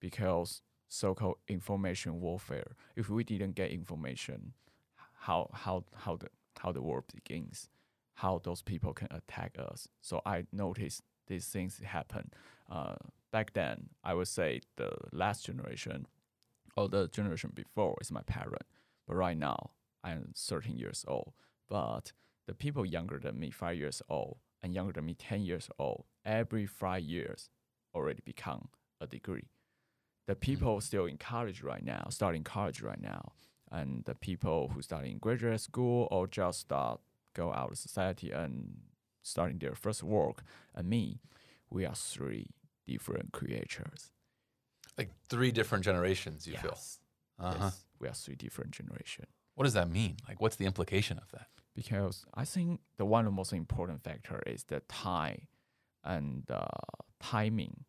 [0.00, 2.76] because so-called information warfare.
[2.96, 4.54] If we didn't get information,
[5.20, 6.28] how how how the
[6.60, 7.68] how the war begins,
[8.14, 9.88] how those people can attack us.
[10.00, 12.30] So I noticed these things happen.
[12.70, 12.96] Uh,
[13.30, 16.06] back then, I would say the last generation
[16.76, 18.64] or the generation before is my parent.
[19.06, 19.70] But right now,
[20.02, 21.32] I'm 13 years old.
[21.68, 22.12] But
[22.46, 26.04] the people younger than me, five years old, and younger than me, 10 years old,
[26.24, 27.50] every five years
[27.94, 28.68] already become
[29.00, 29.48] a degree.
[30.26, 33.32] The people still in college right now, starting college right now,
[33.70, 37.00] and the people who start in graduate school or just start
[37.34, 38.80] go out of society and
[39.22, 40.42] starting their first work,
[40.74, 41.20] and me,
[41.70, 42.50] we are three
[42.86, 44.10] different creatures.
[44.96, 46.72] Like three different generations, you feel.
[46.72, 46.98] Yes.
[47.38, 47.54] Uh-huh.
[47.60, 49.28] Yes, we are three different generations.
[49.54, 50.16] What does that mean?
[50.26, 51.46] Like, what's the implication of that?
[51.76, 55.46] Because I think the one of the most important factor is the time
[56.02, 56.66] and uh,
[57.20, 57.84] timing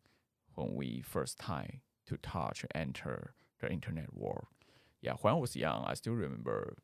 [0.54, 4.46] when we first time to touch enter the internet world.
[5.00, 6.76] Yeah, when I was young, I still remember.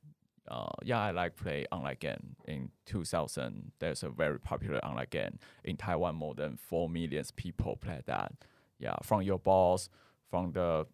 [0.49, 2.37] Uh, yeah, I like play online game.
[2.47, 6.15] In 2000, there's a very popular online game in Taiwan.
[6.15, 8.33] More than four million people play that.
[8.79, 9.89] Yeah, from your boss,
[10.31, 10.87] from the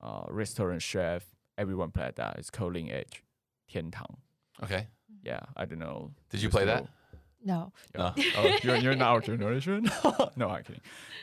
[0.00, 1.24] uh, restaurant chef,
[1.58, 2.36] everyone play that.
[2.38, 3.22] It's called Lineage,
[3.68, 4.18] 天堂.
[4.62, 4.88] Okay.
[5.22, 6.12] Yeah, I don't know.
[6.30, 6.86] Did you play that?
[7.44, 8.24] Still- No, Yeah.
[8.38, 9.90] oh, you're, you're not our generation?
[10.36, 10.80] no, I'm kidding.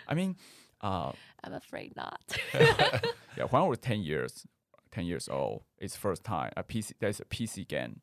[0.08, 0.36] I mean,
[0.82, 1.12] uh,
[1.44, 2.22] I'm afraid not.
[2.54, 4.46] yeah, when I was 10 years,
[4.92, 8.02] 10 years old, it's first time a PC, there's a PC game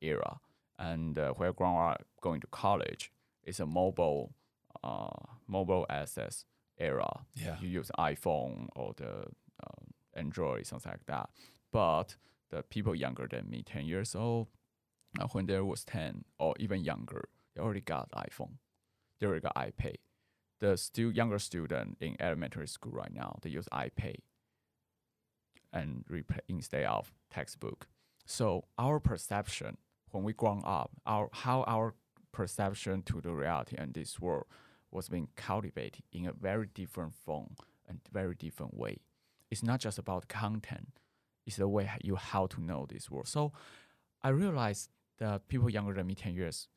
[0.00, 0.40] era.
[0.78, 3.12] And uh, when I grown up going to college,
[3.44, 4.32] it's a mobile,
[4.82, 5.08] uh,
[5.46, 6.44] mobile access
[6.78, 7.24] era.
[7.34, 7.56] Yeah.
[7.60, 9.26] You use iPhone or the
[9.62, 11.28] um, Android, something like that.
[11.72, 12.16] But
[12.50, 14.48] the people younger than me, 10 years old,
[15.18, 18.54] uh, when they was 10 or even younger, they already got iPhone.
[19.18, 19.96] They already got iPad.
[20.60, 24.16] The still younger student in elementary school right now, they use iPad
[25.72, 27.86] and replay instead of textbook.
[28.26, 29.78] So our perception
[30.10, 31.94] when we grown up, our how our
[32.32, 34.46] perception to the reality and this world
[34.90, 37.56] was being cultivated in a very different form
[37.88, 38.98] and very different way.
[39.50, 41.00] It's not just about content;
[41.46, 43.28] it's the way you how to know this world.
[43.28, 43.52] So
[44.22, 46.68] I realized that people younger than me, ten years,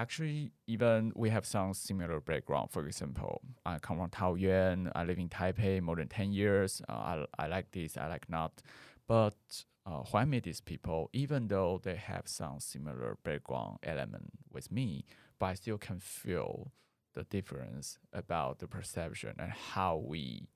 [0.00, 2.70] actually even we have some similar background.
[2.70, 4.90] For example, I come from Taoyuan.
[4.94, 6.80] I live in Taipei more than ten years.
[6.88, 7.96] Uh, I I like this.
[7.96, 8.62] I like not.
[9.06, 10.02] But uh,
[10.44, 15.04] these people, even though they have some similar background element with me,
[15.38, 16.72] but I still can feel
[17.14, 20.48] the difference about the perception and how we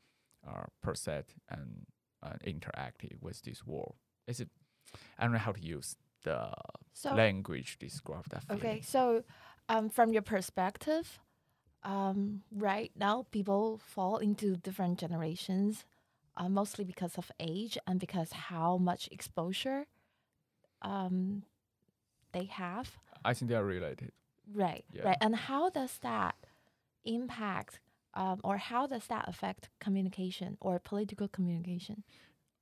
[0.47, 1.87] are perceived and
[2.23, 2.35] uh,
[3.21, 3.97] with this world.
[4.27, 4.49] Is it?
[5.19, 6.51] I don't know how to use the
[6.93, 8.45] So language describe that.
[8.51, 9.23] okay, so
[9.69, 11.19] um, from your perspective,
[11.83, 15.85] um, right now people fall into different generations,
[16.37, 19.87] uh, mostly because of age and because how much exposure
[20.83, 21.43] um,
[22.33, 22.99] they have.
[23.25, 24.13] I think they are related.
[24.53, 25.05] Right, Yeah.
[25.07, 25.19] right.
[25.21, 26.35] And how does that
[27.05, 27.81] impact
[28.15, 32.05] um, or how does that affect communication or political communication?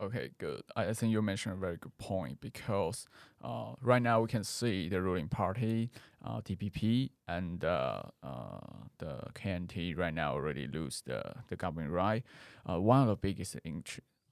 [0.02, 0.62] Okay, good.
[0.74, 3.06] I I think you mentioned a very good point because
[3.44, 5.90] uh, right now we can see the ruling party,
[6.24, 8.58] uh, DPP, and uh, uh,
[8.98, 12.24] the KMT right now already lose the, the government right.
[12.68, 13.56] Uh, one of the biggest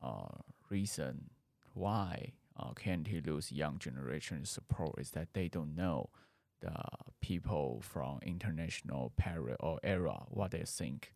[0.03, 0.09] uh,
[0.71, 1.31] reason
[1.75, 6.11] why uh, KMT lose young generation support is that they don't know
[6.61, 6.75] the
[7.21, 11.15] people from international period or era what they think.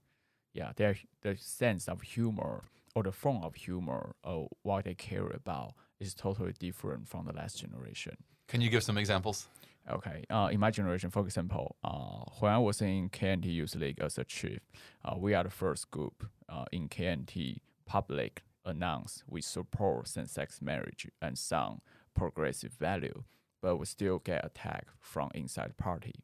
[0.52, 2.64] Yeah, their the sense of humor
[2.94, 7.32] or the form of humor or what they care about is totally different from the
[7.32, 8.16] last generation.
[8.48, 9.48] Can you give some examples?
[9.90, 14.00] Okay, uh, in my generation, for example, uh, when I was in KMT Youth League
[14.00, 14.60] as a chief,
[15.04, 21.06] uh, we are the first group uh, in KMT public announce we support same-sex marriage
[21.20, 21.80] and some
[22.14, 23.24] progressive value,
[23.60, 26.14] but we still get attacked from inside the party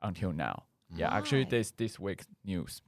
[0.00, 0.64] until now.
[0.96, 2.82] Yeah, actually, this this week's news,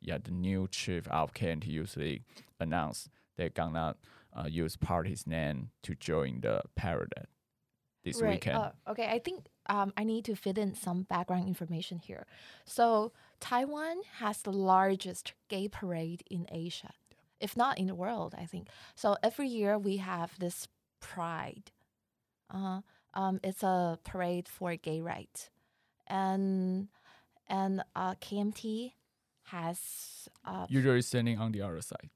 [0.00, 2.24] yeah, the new chief of KMT Youth League
[2.60, 3.96] announced they're gonna
[4.36, 7.26] uh, use party's name to join the parade
[8.04, 8.34] this right.
[8.34, 8.56] weekend.
[8.56, 12.26] uh, okay, I think um, I need to fit in some background information here.
[12.64, 16.92] So Taiwan has the largest gay parade in Asia,
[17.40, 18.34] if not in the world.
[18.38, 19.16] I think so.
[19.22, 21.70] Every year we have this Pride.
[22.50, 22.80] Uh,
[23.14, 25.50] um, it's a parade for gay rights,
[26.06, 26.88] and
[27.48, 28.92] and uh, KMT
[29.46, 32.10] has uh, usually standing on the other side.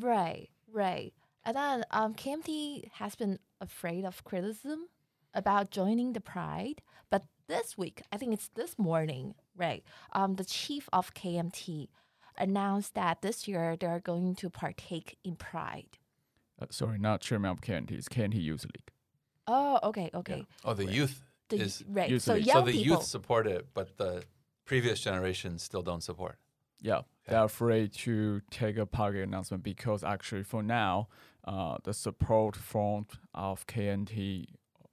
[0.00, 1.12] Right, right.
[1.44, 4.88] And then um, KMT has been afraid of criticism
[5.34, 9.84] about joining the Pride, but this week, I think it's this morning, right?
[10.12, 11.88] Um, the chief of KMT
[12.38, 15.98] announced that this year they're going to partake in Pride.
[16.60, 18.90] Uh, sorry, not chairman of KMT, it's KMT Youth League.
[19.46, 20.46] Oh, okay, okay.
[20.64, 22.08] Oh, the youth The, is right.
[22.08, 22.46] youth So league.
[22.46, 22.96] young so the people.
[22.96, 24.22] youth support it, but the
[24.64, 26.38] previous generation still don't support.
[26.80, 31.08] Yeah, they're afraid to take a public announcement because actually for now,
[31.44, 34.46] uh, the support front of KMT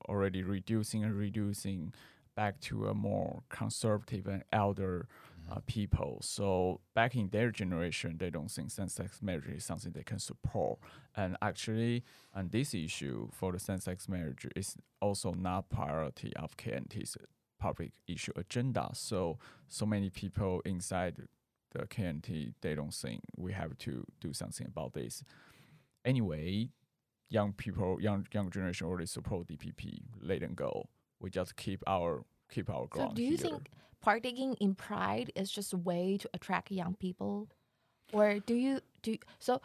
[0.08, 1.94] already reducing and reducing
[2.36, 5.08] back to a more conservative and elder
[5.52, 6.20] uh, people.
[6.22, 10.80] So back in their generation, they don't think same-sex marriage is something they can support.
[11.16, 17.18] And actually, on this issue for the same-sex marriage is also not priority of KMT's
[17.60, 18.90] public issue agenda.
[18.94, 21.28] So so many people inside
[21.72, 25.24] the KMT they don't think we have to do something about this.
[26.06, 26.70] Anyway,
[27.30, 30.02] young people, young young generation already support DPP.
[30.22, 30.90] Let them go.
[31.20, 33.12] We just keep our keep our ground.
[33.12, 33.38] So do you here.
[33.38, 33.70] think
[34.02, 37.48] partaking in Pride is just a way to attract young people,
[38.14, 39.62] or do you do so?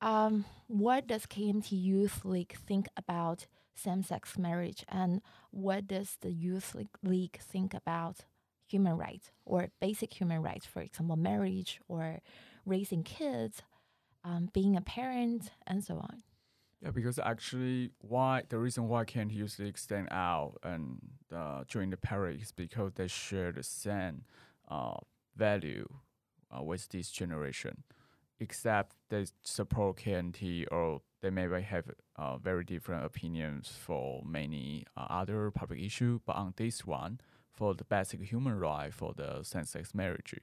[0.00, 5.20] Um, what does KMT Youth League think about same-sex marriage, and
[5.50, 8.20] what does the Youth League think about
[8.66, 12.20] human rights or basic human rights, for example, marriage or
[12.64, 13.62] raising kids,
[14.24, 16.22] um, being a parent, and so on?
[16.82, 19.78] Yeah, because actually, why the reason why KMT Youth League
[20.10, 20.98] out and
[21.34, 24.24] uh, join the parade is because they share the same
[24.68, 24.96] uh,
[25.36, 25.88] value
[26.54, 27.82] uh, with this generation,
[28.40, 31.84] except they support KMT or they maybe have
[32.16, 36.20] uh, very different opinions for many uh, other public issue.
[36.26, 37.20] But on this one,
[37.56, 40.34] for the basic human right for the same-sex marriage,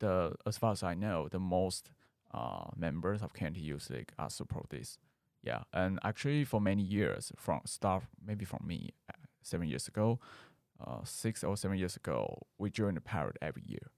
[0.00, 1.90] the as far as I know, the most
[2.34, 4.98] uh, members of KMT Youth League are support this.
[5.42, 10.18] Yeah, and actually for many years, from start maybe from me uh, seven years ago,
[10.84, 13.90] uh, six or seven years ago, we joined the parade every year.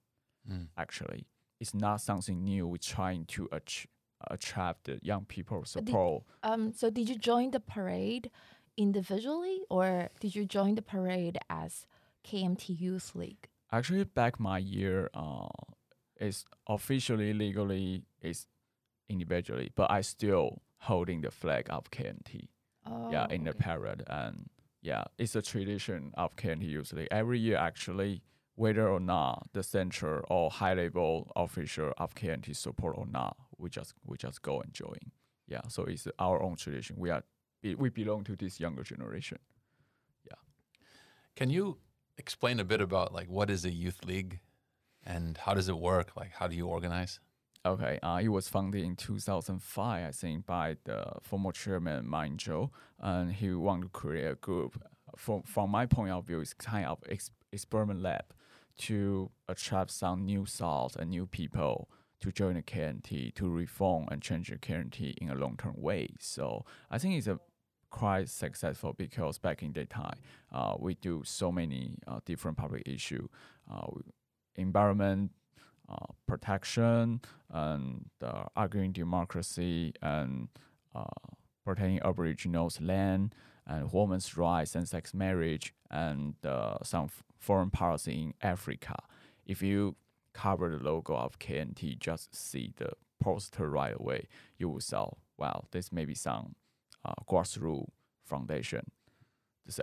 [0.51, 0.67] Mm.
[0.77, 1.27] Actually,
[1.59, 2.67] it's not something new.
[2.69, 3.89] We're trying to ach-
[4.31, 6.25] attract the young people did- support.
[6.43, 8.31] Um, so did you join the parade
[8.77, 11.87] individually, or did you join the parade as
[12.29, 13.49] KMT Youth League?
[13.73, 15.49] Actually, back my year, uh,
[16.21, 18.47] is officially legally is
[19.09, 22.49] individually, but I still holding the flag of KMT.
[22.87, 24.03] Oh, yeah, in the parade.
[24.07, 24.51] And
[24.83, 27.11] yeah, it's a tradition of KMT usually.
[27.11, 28.23] Every year, actually,
[28.55, 33.71] whether or not the central or high level official of KMT support or not, we
[33.71, 35.13] just we just go and join.
[35.47, 36.97] Yeah, so it's our own tradition.
[36.99, 37.23] We are
[37.63, 39.39] we belong to this younger generation.
[40.25, 40.37] Yeah.
[41.35, 41.79] Can you
[42.19, 44.41] explain a bit about like what is a youth league
[45.05, 46.13] and how does it work?
[46.17, 47.21] Like how do you organize?
[47.67, 52.71] Okay, uh, it was founded in 2005, I think, by the former chairman Ma Ying-jeou,
[53.01, 54.83] and he wanted to create a group.
[55.17, 58.25] From from my point of view, it's kind of ex- experiment lab
[58.79, 64.23] to attract some new thoughts and new people to join the KMT to reform and
[64.23, 66.11] change the KMT in a long term way.
[66.21, 67.41] So I think it's a
[67.91, 70.19] quite successful because back in that time,
[70.53, 73.29] uh, we do so many uh, different public issue,
[73.73, 73.87] uh,
[74.57, 75.31] environment
[75.89, 77.21] uh, protection
[77.51, 80.49] and uh, arguing democracy and
[81.65, 83.35] protecting Aboriginals' land
[83.67, 86.35] and women's rights and sex marriage and
[86.83, 88.97] some foreign policy in Africa.
[89.47, 89.97] If you
[90.33, 95.05] cover the logo of KMT, just see the poster right away, you will say,
[95.37, 96.55] wow, this may be some
[97.29, 97.89] grassroots
[98.25, 98.91] foundation.
[99.67, 99.81] This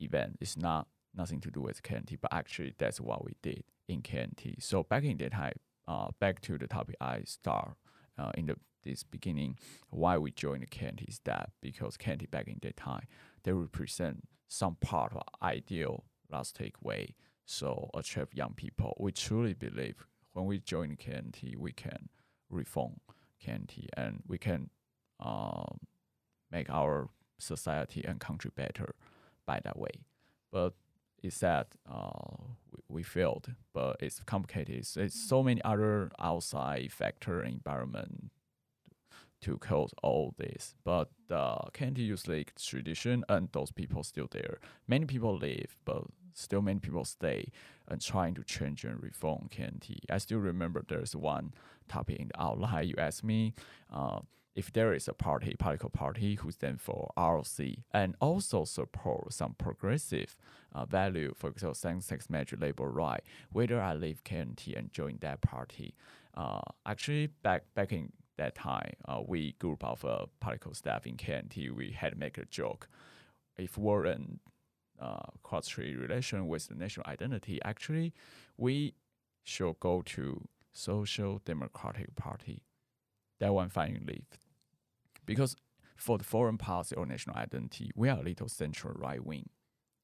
[0.00, 4.02] event is not nothing to do with KMT, but actually that's what we did in
[4.02, 4.62] KMT.
[4.62, 5.54] So back in that time,
[5.88, 7.76] uh, back to the topic I start
[8.18, 9.58] uh, in the this beginning,
[9.90, 13.06] why we joined the KMT is that because KMT back in that time,
[13.42, 17.14] they represent some part of ideal last take way.
[17.44, 18.96] So attract young people.
[18.98, 22.08] We truly believe when we join KMT, we can
[22.48, 23.00] reform
[23.44, 24.70] KMT and we can
[25.20, 25.78] um,
[26.56, 28.94] make our society and country better
[29.46, 29.94] by that way.
[30.52, 30.72] But
[31.22, 32.36] it's sad uh,
[32.72, 34.76] we, we failed, but it's complicated.
[34.76, 38.30] It's, it's so many other outside factor environment
[39.42, 40.74] to cause all this.
[40.84, 44.58] But uh, Candy Youth League tradition and those people still there.
[44.88, 46.04] Many people leave, but
[46.36, 47.50] still many people stay
[47.88, 49.98] and trying to change and reform KMT.
[50.10, 51.54] I still remember there's one
[51.88, 53.54] topic in the outline you asked me.
[53.92, 54.20] Uh,
[54.54, 57.60] if there is a party, political party who stand for ROC
[57.92, 60.34] and also support some progressive
[60.74, 63.22] uh, value, for example, same-sex marriage, labor right,
[63.52, 65.94] whether I leave KMT and join that party.
[66.34, 71.16] Uh, actually, back back in that time, uh, we group of uh, political staff in
[71.16, 72.88] KMT, we had make a joke.
[73.58, 74.40] If Warren
[75.00, 78.12] uh, cross-strait relation with the national identity, actually,
[78.56, 78.94] we
[79.44, 82.62] should go to Social Democratic Party.
[83.38, 84.26] That one finally leave.
[85.24, 85.56] Because
[85.96, 89.48] for the foreign policy or national identity, we are a little central right wing.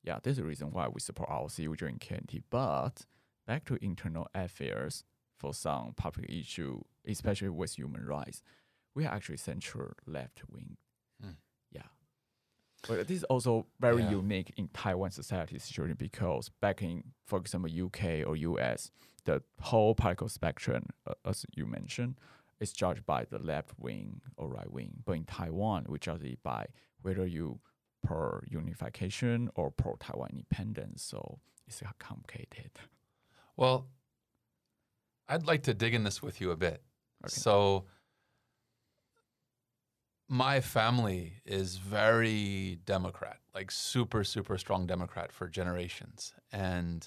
[0.03, 2.43] Yeah, that's the reason why we support our ROCU during KMT.
[2.51, 3.07] But
[3.47, 5.05] back to internal affairs
[5.39, 8.43] for some public issue, especially with human rights,
[8.95, 10.77] we are actually central left wing.
[12.89, 14.11] But this is also very Yeah.
[14.11, 18.91] unique in Taiwan society situation because back in, for example, UK or US,
[19.25, 22.19] the whole political spectrum, uh, as you mentioned,
[22.61, 25.03] is judged by the left wing or right wing.
[25.05, 26.67] But in Taiwan, we judge it by
[27.03, 27.61] whether you
[28.03, 31.03] pro unification or pro Taiwan independence.
[31.05, 32.73] So it's complicated.
[33.57, 33.89] Well,
[35.29, 36.83] I'd like to dig in this with you a bit.
[37.25, 37.29] Okay.
[37.31, 37.87] So,
[40.33, 46.33] my family is very Democrat, like super, super strong Democrat for generations.
[46.51, 47.07] And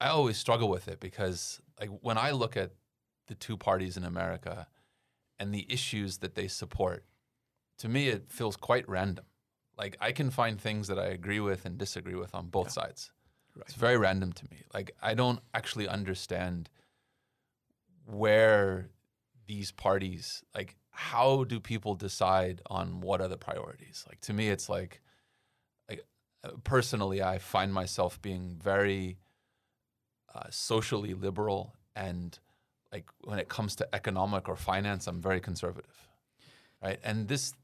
[0.00, 2.72] I always struggle with it because, like, when I look at
[3.28, 4.66] the two parties in America
[5.38, 7.04] and the issues that they support,
[7.78, 9.26] to me, it feels quite random.
[9.78, 12.82] Like, I can find things that I agree with and disagree with on both Yeah.
[12.82, 13.12] sides.
[13.54, 13.66] Right.
[13.66, 14.62] It's very random to me.
[14.74, 16.68] Like I don't actually understand
[18.06, 18.88] where
[19.46, 24.04] these parties like how do people decide on what are the priorities?
[24.08, 25.00] Like to me it's like
[25.88, 26.04] like
[26.44, 29.18] uh, personally I find myself being very
[30.34, 32.38] uh, socially liberal and
[32.92, 36.08] like when it comes to economic or finance I'm very conservative.
[36.82, 37.00] Right?
[37.02, 37.54] And this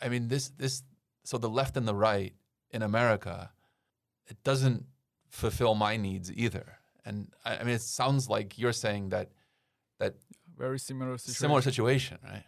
[0.00, 0.82] I, mean this this
[1.24, 2.34] so the left and the right
[2.70, 3.50] in America
[4.28, 4.84] it doesn't
[5.28, 6.78] fulfill my needs either.
[7.04, 9.30] And I, I mean, it sounds like you're saying that
[9.98, 10.14] that
[10.58, 11.40] Very similar situation.
[11.40, 12.44] similar situation, right?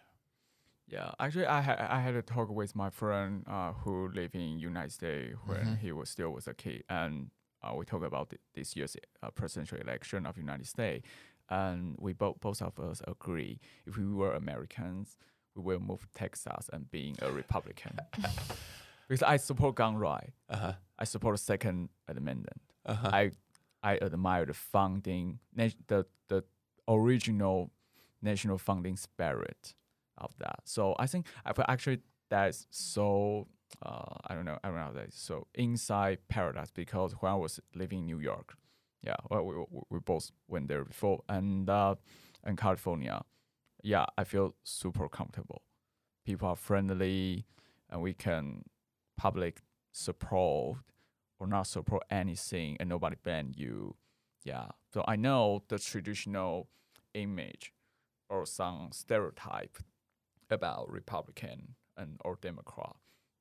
[0.89, 4.59] Yeah, actually, I had I had a talk with my friend uh, who live in
[4.59, 5.79] United States when Mhm.
[5.79, 7.31] he was still was a kid, and
[7.63, 11.07] uh, we talked about th- this year's uh, presidential election of United States,
[11.49, 15.17] and we both both of us agree if we were Americans,
[15.55, 17.97] we will move Texas and being a Republican,
[19.09, 20.73] because I support gun right, Uh huh.
[20.99, 22.61] I support the Second Amendment.
[22.85, 23.11] Uh huh.
[23.13, 23.31] I
[23.83, 26.45] I admire the founding the the
[26.89, 27.71] original
[28.23, 29.75] national founding spirit
[30.19, 30.61] of that.
[30.65, 31.27] So I think
[31.69, 33.49] actually that's so
[33.83, 37.61] uh, I don't know I don't know that so inside paradise because when I was
[37.75, 38.57] living in New York,
[39.03, 39.55] yeah, well we
[39.91, 41.95] we, both went there before and uh,
[42.47, 43.23] in California,
[43.83, 45.63] yeah, I feel super comfortable.
[46.25, 47.47] People are friendly,
[47.89, 48.65] and we can
[49.17, 49.63] public
[49.93, 50.79] support
[51.39, 53.97] or not support anything and nobody ban you.
[54.45, 54.69] Yeah.
[54.93, 56.69] So I know the traditional
[57.15, 57.73] image
[58.31, 59.77] or some stereotype
[60.51, 62.97] about Republican and or Democrat.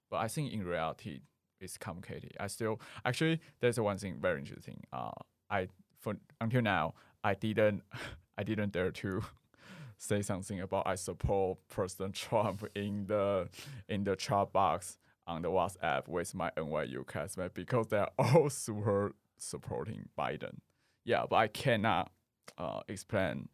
[0.09, 1.21] But I think in reality
[1.61, 2.33] it's complicated.
[2.39, 4.83] I still actually there's one thing very interesting.
[4.91, 5.11] Uh
[5.49, 5.67] I
[5.99, 7.83] for until now I didn't
[8.37, 9.23] I didn't dare to
[9.97, 13.49] say something about I support President Trump in the
[13.87, 19.13] in the chat box on the WhatsApp with my NYU classmate because they're all super
[19.37, 20.57] supporting Biden.
[21.05, 22.11] Yeah, but I cannot
[22.57, 23.49] uh, explain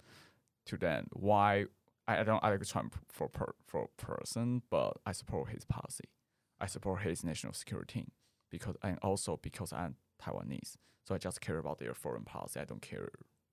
[0.66, 1.66] to them why
[2.08, 6.06] I, don't I like Trump for per, for person, but I support his policy.
[6.60, 8.06] I support his national security
[8.52, 12.60] because and also because I'm Taiwanese, so I just care about their foreign policy.
[12.60, 13.10] I don't care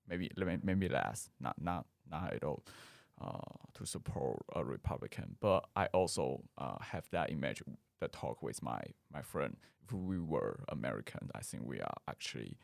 [0.07, 0.31] maybe
[0.63, 2.63] maybe less, not not not at all.
[3.21, 3.37] Uh,
[3.75, 7.61] to support a Republican, but I also uh, have that image
[7.99, 8.81] the talk with my
[9.13, 9.55] my friend.
[9.85, 12.57] If we were American, I think we are actually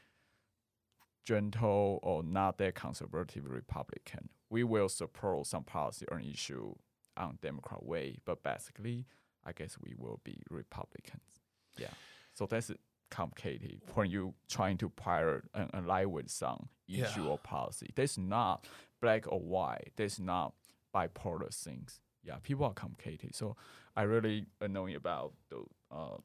[1.25, 4.29] gentle or not that conservative Republican.
[4.49, 6.73] We will support some policy or issue
[7.17, 9.05] on Democrat way, but basically,
[9.45, 11.41] I guess we will be Republicans.
[11.77, 11.89] Yeah.
[12.33, 12.71] So that's
[13.11, 17.29] complicated when you trying to pair and align with some issue Yeah.
[17.29, 17.89] or policy.
[17.95, 18.65] There's not
[19.01, 19.91] black or white.
[19.95, 20.53] There's not
[20.93, 22.01] bipolar things.
[22.23, 23.35] Yeah, people are complicated.
[23.35, 23.55] So
[23.95, 26.17] I really annoying about the uh,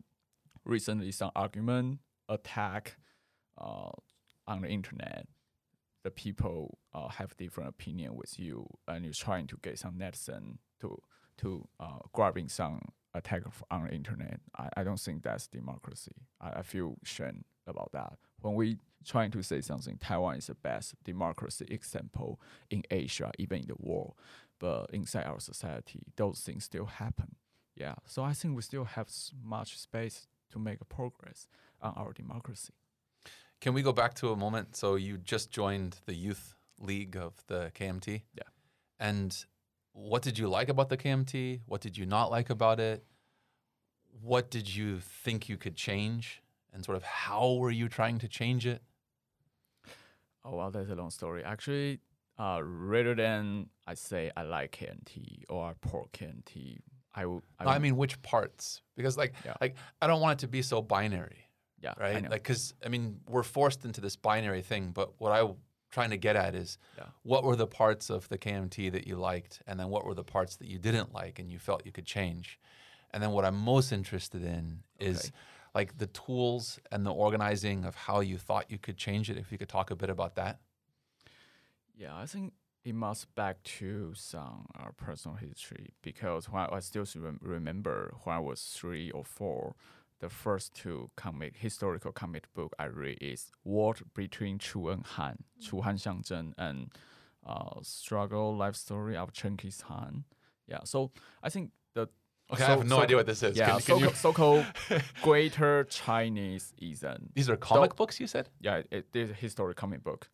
[0.65, 2.97] recently some argument attack
[3.59, 3.91] uh,
[4.47, 5.27] on the internet.
[6.03, 10.59] The people uh, have different opinion with you, and you're trying to get some netizen
[10.81, 11.01] to
[11.39, 12.81] to uh, grabbing some
[13.15, 14.41] attack on the internet.
[14.57, 16.13] I, I don't think that's democracy.
[16.41, 18.19] I, I feel shame about that.
[18.41, 22.41] When we trying to say something, Taiwan is the best democracy example
[22.71, 24.15] in Asia, even in the world.
[24.59, 27.37] But inside our society, those things still happen.
[27.77, 27.95] Yeah.
[28.07, 29.09] So I think we still have
[29.43, 31.49] much space to make progress
[31.83, 32.73] on our democracy.
[33.65, 34.77] Can we go back to a moment?
[34.77, 38.21] So you just joined the youth league of the KMT.
[38.35, 38.43] Yeah.
[39.01, 39.35] And
[39.95, 41.63] what did you like about the KMT?
[41.65, 43.07] What did you not like about it?
[44.21, 46.43] What did you think you could change?
[46.75, 48.83] And sort of how were you trying to change it?
[50.45, 51.43] Oh well, that's a long story.
[51.43, 52.01] Actually,
[52.39, 56.81] uh, rather than I say I like KMT or I pour KMT,
[57.15, 58.83] I w- I, No, I mean, which parts?
[58.95, 59.55] Because like, Yeah.
[59.59, 61.44] like I don't want it to be so binary,
[61.85, 62.23] yeah, I right?
[62.23, 62.31] know.
[62.31, 64.91] Like, because I mean, we're forced into this binary thing.
[64.93, 65.55] But what I'm
[65.91, 67.05] trying to get at is, Yeah.
[67.23, 70.25] what were the parts of the KMT that you liked, and then what were the
[70.37, 72.59] parts that you didn't like and you felt you could change,
[73.13, 75.19] and then what I'm most interested in is.
[75.27, 75.31] Okay.
[75.77, 79.37] Like the tools and the organizing of how you thought you could change it.
[79.37, 80.61] If you could talk a bit about that.
[81.97, 82.53] Yeah, I think
[82.85, 88.15] it must back to some uh, personal history because when I, I still rem- remember
[88.23, 89.75] when I was three or four,
[90.21, 95.45] the first two comic historical comic book I read is War Between Chu and Han,
[95.61, 96.91] Chu Han Xiangzheng, and
[97.47, 100.25] uh, Struggle Life Story of Chengiz Han.
[100.67, 101.11] Yeah, so
[101.43, 102.09] I think the
[102.53, 103.57] Okay, I have no so- idea what this is.
[103.57, 104.65] Yeah, Can- can you- so, called
[105.23, 107.31] Greater Chinese Ism.
[107.35, 108.49] These are comic So- books, you said?
[108.61, 110.29] Yeah, it is a historic comic book.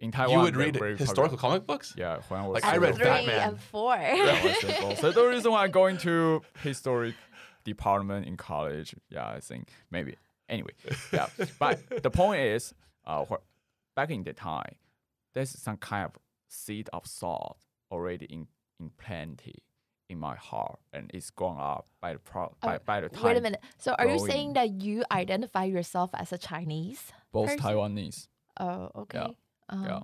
[0.00, 0.96] In Taiwan, you would read very popular.
[0.96, 1.94] historical comic books?
[1.96, 3.48] Yeah, when I was Like, I read three Batman.
[3.50, 3.96] and four.
[3.96, 4.96] that was simple.
[4.96, 7.14] So the reason why I'm going to historic
[7.64, 10.16] department in college, yeah, I think maybe.
[10.48, 10.72] Anyway,
[11.12, 11.26] yeah.
[11.58, 12.74] but the point is,
[13.06, 13.24] uh,
[13.96, 14.76] back in the time,
[15.32, 16.12] there's some kind of
[16.48, 17.56] seed of thought
[17.90, 18.46] already in
[18.80, 19.60] implanted
[20.10, 23.24] in my heart, and it's grown up by the pro- by, Oh, by the time.
[23.24, 23.60] Wait a minute.
[23.78, 27.12] So are you saying that you identify yourself as a Chinese?
[27.32, 27.64] Both person?
[27.64, 28.28] Taiwanese,
[28.60, 29.34] Oh, okay.
[29.70, 29.84] Uh-huh.
[29.86, 30.00] yeah,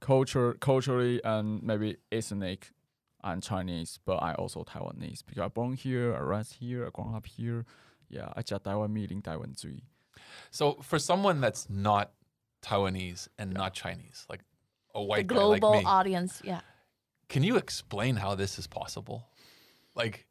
[0.00, 2.70] culture, culturally, and maybe ethnic.
[3.24, 7.14] I'm Chinese, but I also Taiwanese because I born here, I raised here, I grown
[7.14, 7.64] up here.
[8.08, 9.82] Yeah, I just Taiwan meeting Taiwan Zui.
[10.50, 12.12] So for someone that's not
[12.62, 14.40] Taiwanese and not Chinese, like
[14.94, 16.60] a The white guy like global me, audience, yeah.
[17.28, 19.28] can you explain how this is possible?
[19.94, 20.26] Like,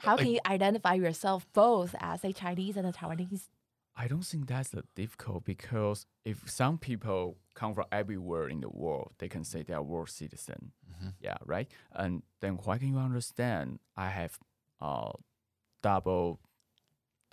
[0.00, 3.48] How like- can you identify yourself both as a Chinese and a Taiwanese?
[4.00, 9.10] I don't think that's difficult because if some people come from everywhere in the world,
[9.18, 10.70] they can say they are world citizen.
[10.88, 11.14] Mhm.
[11.20, 11.68] Yeah, right.
[11.92, 14.38] And then why can you understand I have
[14.80, 15.12] uh
[15.82, 16.38] double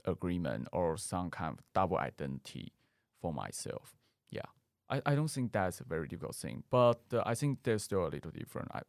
[0.05, 2.73] agreement or some kind of double identity
[3.21, 3.95] for myself?
[4.29, 4.49] Yeah,
[4.89, 8.05] I, I don't think that's a very difficult thing, but uh, I think there's still
[8.05, 8.69] a little different.
[8.73, 8.81] I,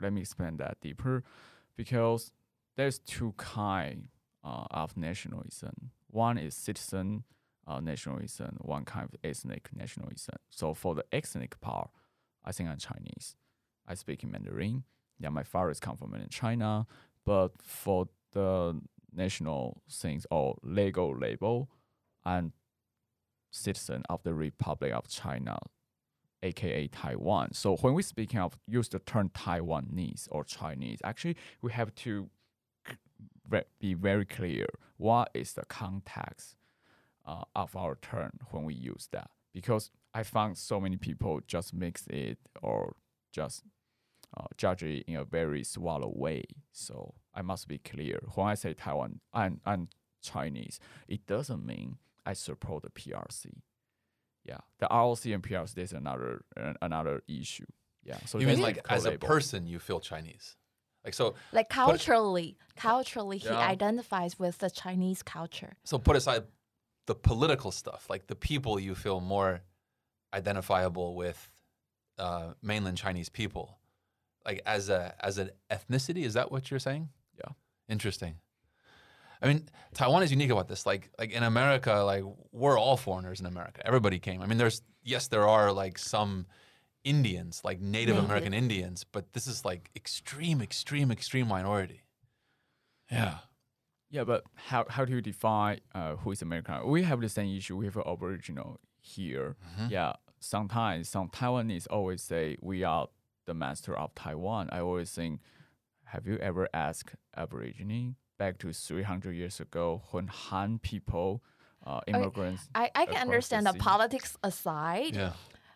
[0.00, 1.22] let me explain that deeper,
[1.76, 2.32] because
[2.76, 4.08] there's two kind
[4.44, 5.90] uh, of nationalism.
[6.12, 7.24] One is citizen
[7.66, 10.36] uh, nationalism, one kind of ethnic nationalism.
[10.50, 11.90] So for the ethnic part,
[12.44, 13.34] I think I'm Chinese.
[13.86, 14.84] I speak in Mandarin.
[15.18, 16.86] Yeah, my father is come from China.
[17.24, 18.80] But for the
[19.14, 21.70] national things or legal label,
[22.24, 22.52] I'm
[23.50, 25.58] citizen of the Republic of China,
[26.42, 27.54] aka Taiwan.
[27.54, 32.28] So when we speaking of use the term Taiwanese or Chinese, actually we have to
[33.80, 34.66] be very clear
[34.96, 36.56] what is the context
[37.26, 41.74] uh, of our term when we use that because I found so many people just
[41.74, 42.96] mix it or
[43.32, 43.64] just
[44.36, 46.44] uh, judge it in a very swallow way.
[46.72, 49.88] So I must be clear when I say Taiwan and and
[50.22, 53.46] Chinese, it doesn't mean I support the PRC.
[54.44, 57.66] Yeah, the ROC and PRC is another uh, another issue.
[58.04, 60.56] Yeah, so you mean like as a person, you feel Chinese?
[61.04, 63.58] Like, so, Like culturally, culturally, he Yeah.
[63.58, 65.76] identifies with the Chinese culture.
[65.84, 66.44] so put aside
[67.06, 69.62] the political stuff, like the people you feel more
[70.32, 71.50] identifiable with
[72.18, 73.78] uh, mainland Chinese people,
[74.46, 76.24] like as a as an ethnicity.
[76.24, 77.08] Is that what you're saying?
[77.38, 77.52] Yeah.
[77.88, 78.38] Interesting.
[79.40, 80.86] I mean, Taiwan is unique about this.
[80.86, 82.22] Like, like in America, like
[82.52, 83.84] we're all foreigners in America.
[83.84, 84.40] Everybody came.
[84.40, 86.46] I mean, there's yes, there are like some
[87.04, 88.24] Indians, like Native Native.
[88.30, 92.02] American Indians, but this is like extreme, extreme, extreme minority.
[93.10, 93.38] Yeah.
[94.10, 96.86] Yeah, but how how do you define uh, who is American?
[96.86, 97.76] We have the same issue.
[97.76, 99.56] We have an Aboriginal here.
[99.78, 99.90] Mhm.
[99.90, 103.08] Yeah, sometimes some Taiwanese always say we are
[103.46, 104.68] the master of Taiwan.
[104.70, 105.40] I always think,
[106.04, 111.42] have you ever asked Aborigine back to 300 years ago when Han people,
[111.86, 112.68] uh, immigrants?
[112.74, 113.20] I, I can across the
[113.56, 115.16] understand the politics aside.
[115.16, 115.32] Yeah.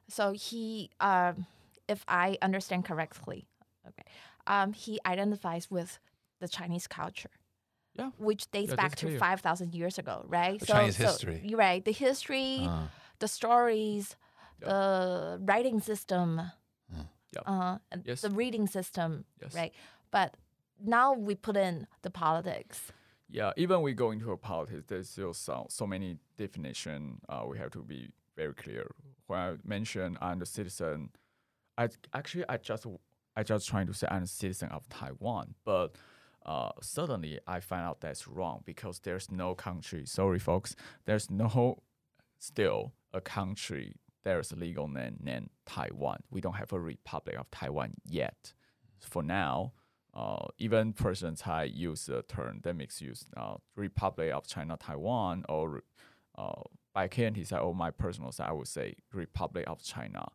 [0.09, 1.46] So he, um,
[1.88, 3.46] if I understand correctly,
[3.86, 4.04] okay,
[4.46, 5.98] um, he identifies with
[6.40, 7.30] the Chinese culture.
[7.94, 8.11] Yeah.
[8.18, 10.61] Which dates Yeah, back to 5,000 years ago, right?
[10.61, 11.40] The Chinese history.
[11.44, 11.84] You're right.
[11.84, 12.88] The history, Uh,
[13.18, 14.16] the stories,
[14.61, 14.68] Yeah.
[14.68, 16.40] the writing system,
[16.92, 17.09] Mm.
[17.32, 17.40] Yeah.
[17.46, 18.20] uh, Yes.
[18.22, 19.54] the reading system, Yes.
[19.54, 19.72] right?
[20.11, 20.36] But
[20.78, 22.92] now we put in the politics.
[23.28, 27.20] Yeah, even we go into a politics, there's still so so many definition.
[27.28, 28.94] Uh, we have to be very clear.
[29.26, 31.10] When I mentioned I'm the citizen,
[31.78, 32.86] I actually I just
[33.36, 35.96] I just trying to say I'm a citizen of Taiwan, but
[36.44, 40.06] uh, suddenly I find out that's wrong because there's no country.
[40.06, 41.82] Sorry, folks, there's no
[42.38, 43.94] still a country
[44.26, 46.18] there's a legal name named Taiwan.
[46.32, 48.52] We don't have a Republic of Taiwan yet.
[48.98, 49.72] For now,
[50.14, 55.44] uh, even President Tsai use the term that makes use uh, Republic of China Taiwan
[55.48, 55.82] or
[56.36, 56.62] uh,
[56.97, 60.28] by he said, oh my personal side I would say Republic of China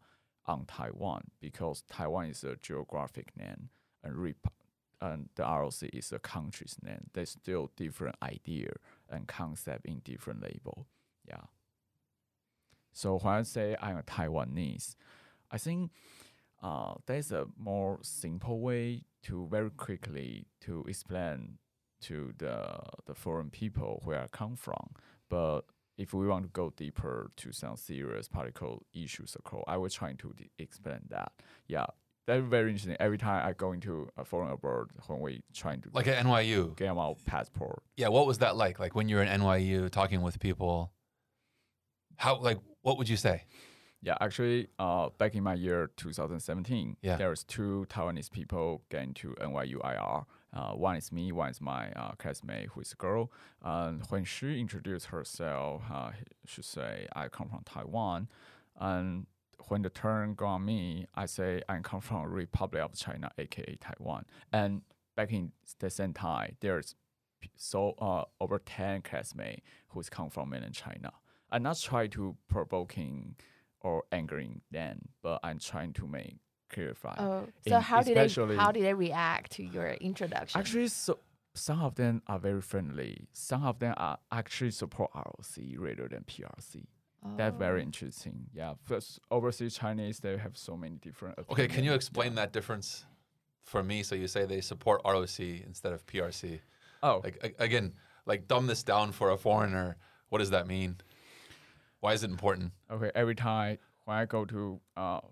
[0.46, 3.70] on Taiwan because Taiwan is a geographic name
[4.04, 4.54] and Rep-
[5.02, 7.08] and the ROC is a country's name.
[7.14, 8.74] There's still different idea
[9.10, 10.86] and concept in different label.
[11.28, 11.46] Yeah.
[12.94, 14.96] So when I say I'm a Taiwanese,
[15.50, 15.90] I think
[16.62, 21.58] uh, there's a more simple way to very quickly to explain
[22.02, 24.92] to the the foreign people where I come from.
[25.28, 25.62] But
[25.98, 30.18] if we want to go deeper to some serious political issues occur, I was trying
[30.18, 31.32] to explain that.
[31.68, 31.86] Yeah,
[32.28, 32.96] that's very interesting.
[33.00, 36.76] Every time I go into a foreign abroad, when we trying to Like at NYU.
[36.76, 38.80] get my passport, Yeah, what was that like?
[38.80, 40.92] Like when you were in NYU talking with people,
[42.18, 43.46] how like what would you say?
[44.04, 47.18] Yeah, actually, uh, back in my year 2017, Yeah.
[47.18, 50.26] there was two Taiwanese people getting to NYU IR.
[50.54, 53.32] Uh, one is me, one is my uh, classmate who is a girl.
[53.64, 56.12] And when she introduced herself, uh,
[56.46, 58.28] she say, "I come from Taiwan."
[58.80, 59.28] And
[59.68, 63.78] when the turn go on me, I say, "I come from Republic of China, aka
[63.80, 64.82] Taiwan." And
[65.16, 66.96] back in the same time, there's
[67.56, 71.12] so uh, over 10 classmates who's come from mainland China.
[71.52, 73.36] I'm not trying to provoking
[73.82, 76.38] or angering them, but I'm trying to make
[76.76, 77.16] clarify.
[77.20, 80.60] Oh, so in- how did they how did they react to your introduction?
[80.60, 81.20] Actually, so
[81.54, 83.28] some of them are very friendly.
[83.34, 86.86] Some of them are actually support ROC rather than PRC.
[87.38, 87.84] That's very Oh.
[87.84, 88.48] interesting.
[88.54, 91.38] Yeah, plus overseas Chinese they have so many different.
[91.40, 91.96] Okay, can you opinions.
[91.96, 93.06] explain that difference
[93.64, 94.02] for me?
[94.04, 96.62] So you say they support ROC instead of PRC.
[97.04, 97.94] Oh, Like a- again,
[98.26, 99.98] like dumb this down for a foreigner.
[100.30, 100.98] What does that mean?
[102.00, 102.74] Why is it important?
[102.90, 103.12] okay.
[103.14, 105.30] Every time when I go to uh for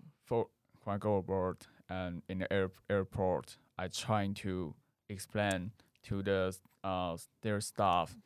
[0.89, 4.73] when I go abroad and in the air, airport, I trying to
[5.07, 5.71] explain
[6.03, 8.17] to the uh their staff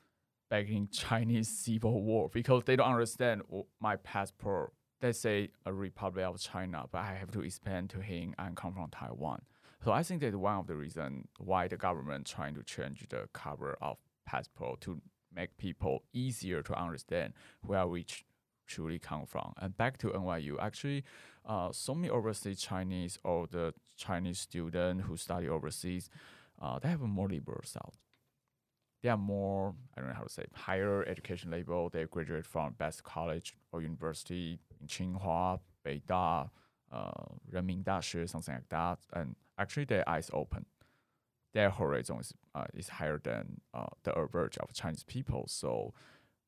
[0.49, 3.41] back in Chinese Civil War because they don't understand
[3.81, 4.71] my passport.
[5.01, 8.73] They say a Republic of China, but I have to explain to him I come
[8.73, 9.41] from Taiwan.
[9.83, 13.27] So I think that's one of the reasons why the government trying to change the
[13.33, 15.01] cover of passport to
[15.35, 18.05] make people easier to understand where we
[18.73, 19.53] truly come from.
[19.61, 21.03] And back to NYU, actually,
[21.45, 26.09] uh, so many overseas Chinese or the Chinese student who study overseas,
[26.61, 27.97] uh, they have a more liberal side.
[29.01, 31.89] They are more, I don't know how to say, higher education level.
[31.89, 36.49] They graduate from best college or university in Tsinghua, Beida,
[36.91, 37.11] uh,
[37.53, 38.99] Renmin Dashi, something like that.
[39.13, 40.65] And actually, their eyes open.
[41.53, 45.45] Their horizon is, uh, is higher than uh, the average of Chinese people.
[45.47, 45.93] So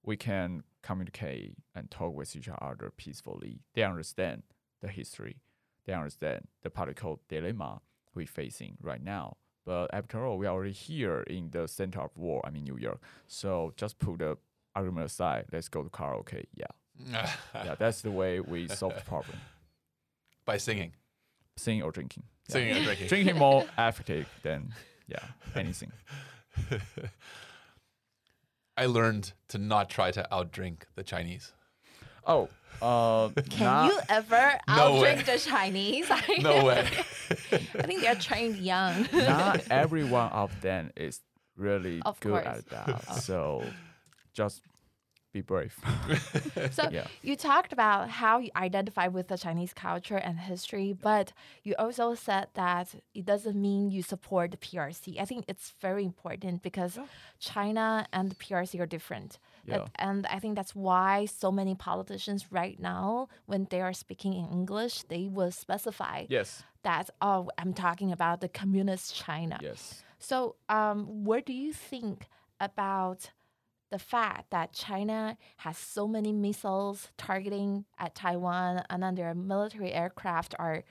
[0.05, 3.59] we can communicate and talk with each other peacefully.
[3.73, 4.43] They understand
[4.81, 5.37] the history.
[5.85, 7.81] They understand the political dilemma
[8.13, 9.37] we're facing right now.
[9.65, 12.41] But after all, we are already here in the center of war.
[12.45, 13.01] I mean, New York.
[13.27, 14.37] So just put the
[14.75, 15.45] argument aside.
[15.51, 16.45] Let's go to karaoke.
[16.55, 16.67] Yeah,
[17.55, 17.75] yeah.
[17.77, 19.37] That's the way we solve the problem.
[20.45, 20.93] By singing,
[21.57, 22.23] Singing or drinking.
[22.47, 22.53] Yeah.
[22.53, 23.07] singing and drinking.
[23.07, 24.73] Drinking more effective than
[25.07, 25.23] yeah
[25.55, 25.91] anything.
[28.77, 31.51] I learned to not try to outdrink the Chinese.
[32.27, 32.49] Oh,
[32.81, 35.15] uh, Can not- you ever No way.
[35.15, 36.09] outdrink the Chinese?
[36.39, 36.87] No way.
[37.31, 39.07] I think they're trained young.
[39.13, 41.21] not every one of them is
[41.55, 42.45] really Of good course.
[42.45, 43.15] at that.
[43.21, 43.63] So
[44.33, 44.61] just
[45.35, 45.75] be brave.
[46.77, 47.07] So Yeah.
[47.29, 51.27] you talked about how you identify with the Chinese culture and history, but
[51.65, 52.87] you also said that
[53.19, 55.03] it doesn't mean you support the PRC.
[55.23, 57.07] I think it's very important because Yeah.
[57.53, 59.31] China and the PRC are different.
[59.69, 64.33] That- and I think that's why so many politicians right now, when they are speaking
[64.41, 66.49] in English, they will specify yes.
[66.87, 69.57] that, oh, I'm talking about the communist China.
[69.69, 69.81] Yes.
[70.29, 70.35] So,
[70.77, 72.17] um, what do you think
[72.69, 73.19] about
[73.91, 79.91] the fact that China has so many missiles targeting at Taiwan, and then their military
[79.91, 80.83] aircraft are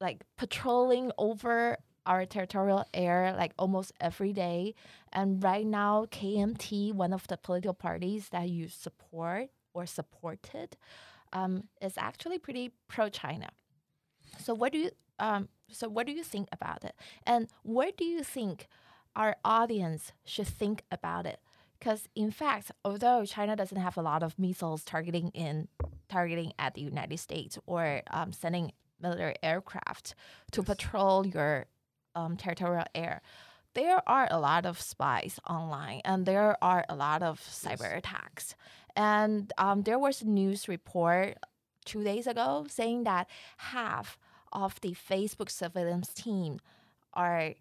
[0.00, 4.74] like patrolling over our territorial air like almost every day?
[5.12, 10.76] And right now, KMT, one of the political parties that you support or supported,
[11.32, 13.50] um, is actually pretty pro-China.
[14.38, 16.94] So what do you um, so what do you think about it?
[17.26, 18.68] And what do you think
[19.14, 21.40] our audience should think about it?
[21.78, 25.68] Because in fact, although China doesn't have a lot of missiles targeting in
[26.08, 30.14] targeting at the United States or um, sending military aircraft
[30.52, 30.66] to Yes.
[30.66, 31.66] patrol your
[32.14, 33.20] um, territorial air.
[33.74, 38.54] There are a lot of spies online, and there are a lot of cyber attacks.
[38.96, 41.36] And um, there was a news report
[41.84, 44.18] two days ago saying that half
[44.50, 46.58] of the Facebook surveillance team
[47.12, 47.52] are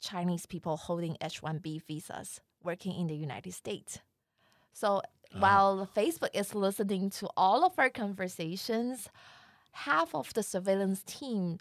[0.00, 3.98] Chinese people holding H 1B visas working in the United States.
[4.72, 5.02] So
[5.38, 9.08] while Facebook is listening to all of our conversations,
[9.72, 11.58] half of the surveillance team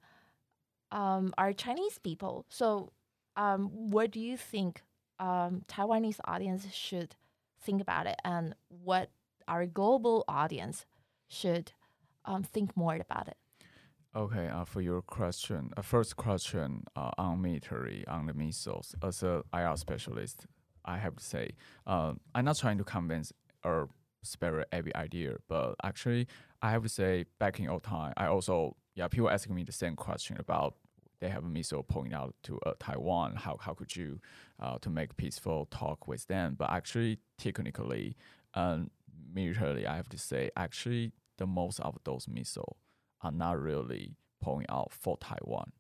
[0.92, 2.46] um, are Chinese people.
[2.50, 2.92] So,
[3.36, 4.82] um, what do you think
[5.20, 7.16] um, Taiwanese audience should
[7.62, 9.12] think about it, and what
[9.48, 10.86] our global audience
[11.28, 11.72] should
[12.26, 13.38] um, think more about it?
[14.16, 18.96] Okay, uh, for your question, uh, first question uh, on military, on the missiles.
[19.04, 20.48] As a IR specialist,
[20.86, 21.52] I have to say,
[21.88, 23.32] uh, I'm not trying to convince
[23.64, 23.90] or
[24.24, 26.28] spare every idea, but actually,
[26.62, 29.72] I have to say, back in old time, I also, yeah, people asking me the
[29.72, 30.76] same question about
[31.20, 33.36] they have a missile pointing out to uh, Taiwan.
[33.36, 34.20] How how could you
[34.62, 36.56] uh, to make peaceful talk with them?
[36.58, 38.16] But actually, technically,
[38.54, 38.90] um,
[39.34, 42.78] militarily, I have to say, actually, the most of those missiles
[43.22, 45.72] are not really pointing out for Taiwan.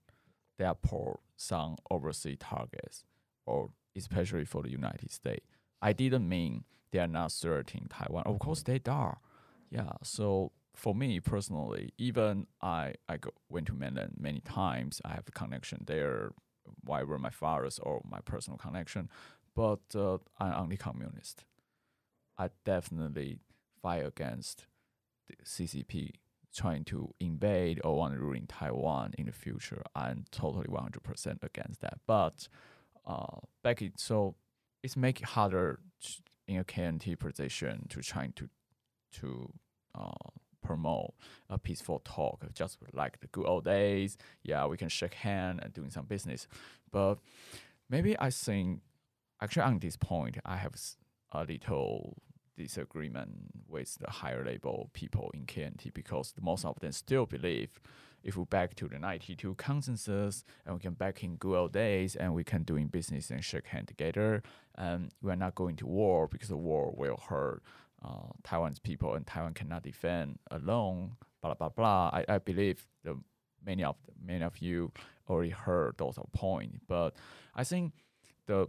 [0.57, 3.05] They are for some overseas targets,
[3.45, 5.45] or especially for the United States.
[5.81, 8.23] I didn't mean they are not threatening Taiwan.
[8.25, 9.19] Of course, they are.
[9.69, 9.91] Yeah.
[10.03, 15.01] So for me personally, even I I go, went to mainland many times.
[15.05, 16.31] I have a connection there,
[16.83, 19.09] whatever my father's or my personal connection.
[19.55, 21.43] But uh, I'm only communist.
[22.37, 23.39] I definitely
[23.81, 24.65] fight against
[25.27, 26.11] the CCP
[26.55, 29.83] trying to invade or want to ruin Taiwan in the future.
[29.95, 31.99] I'm totally 100% against that.
[32.07, 32.47] But
[33.09, 34.35] uh, back it, so
[34.83, 35.79] it's make it harder
[36.47, 38.49] in a KMT position to trying to
[39.11, 39.51] to
[39.95, 40.29] uh,
[40.63, 41.13] promote
[41.49, 44.17] a peaceful talk, just like the good old days.
[44.43, 46.47] Yeah, we can shake hand and doing some business.
[46.91, 47.15] But
[47.89, 48.81] maybe I think
[49.41, 50.75] actually on this point, I have
[51.31, 52.21] a little
[52.55, 53.31] disagreement
[53.67, 57.79] with the higher level people in KMT because most of them still believe
[58.29, 62.15] if we back to the 92 consensus and we can back in good old days
[62.15, 64.41] and we can doing business and shake hand together
[64.75, 67.61] and we're not going to war because the war will hurt
[68.05, 72.09] uh, Taiwan's people and Taiwan cannot defend alone blah blah blah.
[72.13, 73.17] I, I believe the
[73.65, 74.91] many of many of you
[75.29, 77.15] already heard those points but
[77.55, 77.93] I think
[78.45, 78.67] the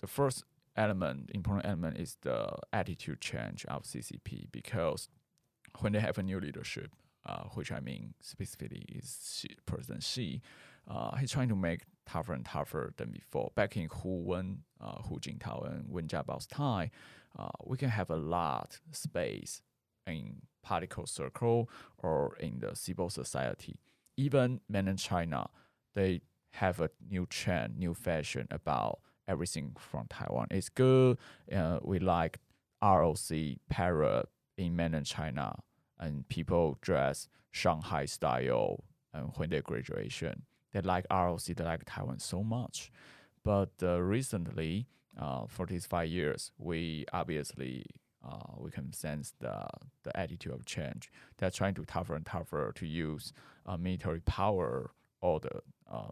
[0.00, 0.44] the first
[0.76, 5.08] element, important element, is the attitude change of CCP because
[5.80, 6.90] when they have a new leadership,
[7.26, 10.42] uh, which I mean specifically is Xi, President Xi,
[10.88, 13.50] uh, he's trying to make tougher and tougher than before.
[13.54, 16.90] Back in Hu Wen, uh, Hu Jintao and Wen Jiabao's time,
[17.38, 19.62] uh, we can have a lot space
[20.06, 23.76] in political circle or in the civil society.
[24.16, 25.48] Even mainland China,
[25.94, 26.20] they
[26.52, 30.46] have a new trend, new fashion about everything from Taiwan.
[30.50, 31.18] It's good.
[31.52, 32.38] Uh, we like
[32.82, 33.16] ROC
[33.68, 35.56] parrot in mainland China,
[35.98, 38.84] and people dress Shanghai style.
[39.12, 40.42] And when they graduation,
[40.72, 42.90] they like ROC, they like Taiwan so much.
[43.44, 44.88] But uh, recently,
[45.20, 47.86] uh, for these five years, we obviously
[48.26, 49.66] uh, we can sense the
[50.02, 51.12] the attitude of change.
[51.36, 53.32] They're trying to tougher and tougher to use
[53.66, 54.90] uh, military power
[55.20, 56.10] or the uh,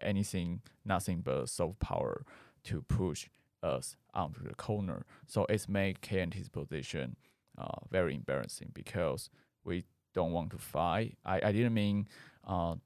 [0.00, 2.24] anything, nothing but soft power
[2.64, 3.28] to push
[3.62, 5.04] us onto the corner.
[5.26, 7.16] So it's made KMT's position
[7.58, 9.30] uh, very embarrassing because
[9.64, 9.84] we
[10.14, 11.18] don't want to fight.
[11.24, 12.08] I, I didn't mean
[12.46, 12.76] uh,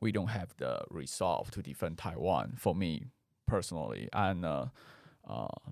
[0.00, 2.54] we don't have the resolve to defend Taiwan.
[2.56, 3.06] For me
[3.46, 4.72] personally, I'm a,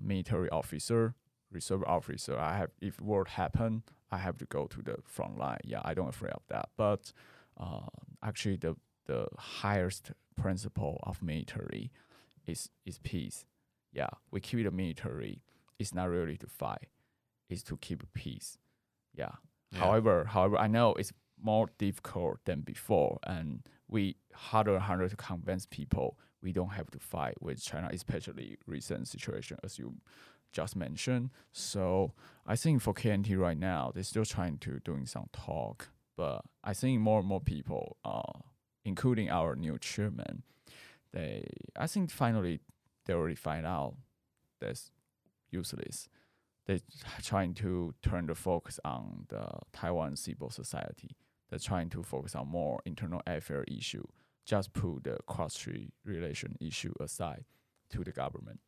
[0.01, 1.15] military officer,
[1.51, 2.37] reserve officer.
[2.37, 5.61] I have if war happen, I have to go to the front line.
[5.63, 6.69] Yeah, I don't afraid of that.
[6.75, 7.13] But
[7.57, 7.87] uh,
[8.21, 8.75] actually, the
[9.05, 11.91] the highest principle of military
[12.45, 13.45] is is peace.
[13.93, 15.41] Yeah, we keep the military.
[15.79, 16.87] It's not really to fight.
[17.49, 18.57] It's to keep peace.
[19.13, 19.31] Yeah.
[19.71, 19.79] Yeah.
[19.79, 25.15] However, however, I know it's more difficult than before, and we harder and harder to
[25.15, 29.95] convince people we don't have to fight with China, especially recent situation as you
[30.51, 31.31] just mentioned.
[31.51, 32.13] So
[32.45, 36.73] I think for KMT right now, they're still trying to doing some talk, but I
[36.73, 38.39] think more and more people, uh,
[38.85, 40.43] including our new chairman,
[41.11, 42.59] they I think finally
[43.05, 43.95] they already find out
[44.61, 44.91] that's
[45.49, 46.09] useless.
[46.65, 46.79] They're
[47.21, 51.15] trying to turn the focus on the Taiwan civil society.
[51.49, 54.03] They're trying to focus on more internal affair issue.
[54.45, 57.45] Just put the cross-strait relation issue aside
[57.89, 58.59] to the government.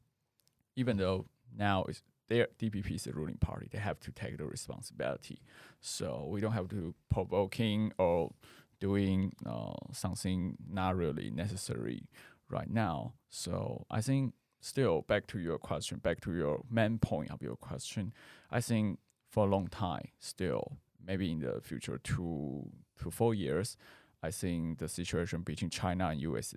[0.75, 1.25] Even though
[1.55, 5.39] now is their DPP is the ruling party, they have to take the responsibility.
[5.79, 8.31] So we don't have to provoking or
[8.79, 12.03] doing uh, something not really necessary
[12.49, 13.13] right now.
[13.29, 14.33] So I think
[14.67, 18.13] still back to your question, back to your main point of your question.
[18.51, 18.99] I think
[19.29, 22.69] for a long time, still maybe in the future two
[23.01, 23.77] to four years,
[24.21, 26.53] I think the situation between China and US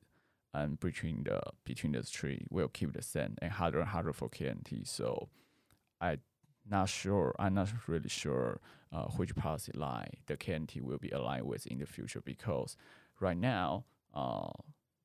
[0.52, 4.28] and between the between the three will keep the same and harder and harder for
[4.28, 4.86] KMT.
[4.88, 5.28] So
[6.00, 6.18] I
[6.68, 7.34] not sure.
[7.38, 8.60] I'm not really sure
[8.92, 12.76] uh, which policy line the KMT will be aligned with in the future because
[13.20, 13.84] right now,
[14.14, 14.50] uh,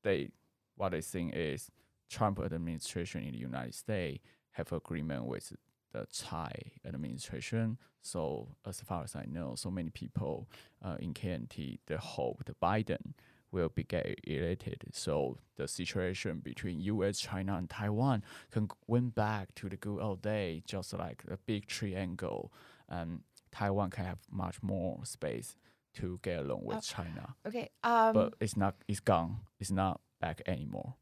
[0.02, 0.30] they
[0.76, 1.70] what they think is
[2.08, 5.52] Trump administration in the United States have agreement with
[5.92, 7.78] the Tsai administration.
[8.02, 10.48] So as far as I know, so many people
[10.84, 13.14] uh, in KMT they hope the Biden
[13.52, 14.84] will be get elected.
[14.92, 20.22] So the situation between U.S., China, and Taiwan can went back to the good old
[20.22, 22.52] day, just like a big triangle,
[22.88, 23.20] and
[23.52, 25.56] Taiwan can have much more space
[25.94, 27.34] to get along with Uh, China.
[27.46, 27.70] Okay.
[27.82, 28.74] Um, But it's not.
[28.88, 29.38] It's gone.
[29.58, 30.94] It's not back anymore.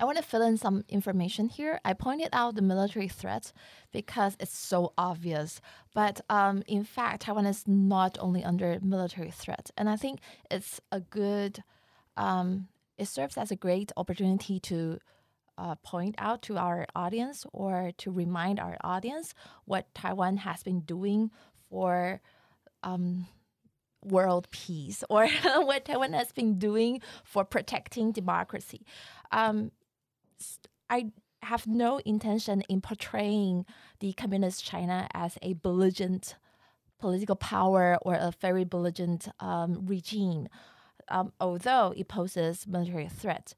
[0.00, 1.80] I want to fill in some information here.
[1.84, 3.52] I pointed out the military threat
[3.92, 5.60] because it's so obvious.
[5.94, 9.70] But um, in fact, Taiwan is not only under military threat.
[9.76, 10.20] And I think
[10.50, 11.62] it's a good,
[12.16, 14.98] um, it serves as a great opportunity to
[15.58, 19.34] uh, point out to our audience or to remind our audience
[19.66, 21.30] what Taiwan has been doing
[21.68, 22.22] for
[22.82, 23.26] um,
[24.02, 28.86] world peace or what Taiwan has been doing for protecting democracy.
[29.32, 29.70] Um,
[30.88, 31.12] I
[31.42, 33.64] have no intention in portraying
[34.00, 36.36] the communist China as a belligerent
[36.98, 40.48] political power or a very belligerent um, regime,
[41.08, 43.54] um, although it poses military threat.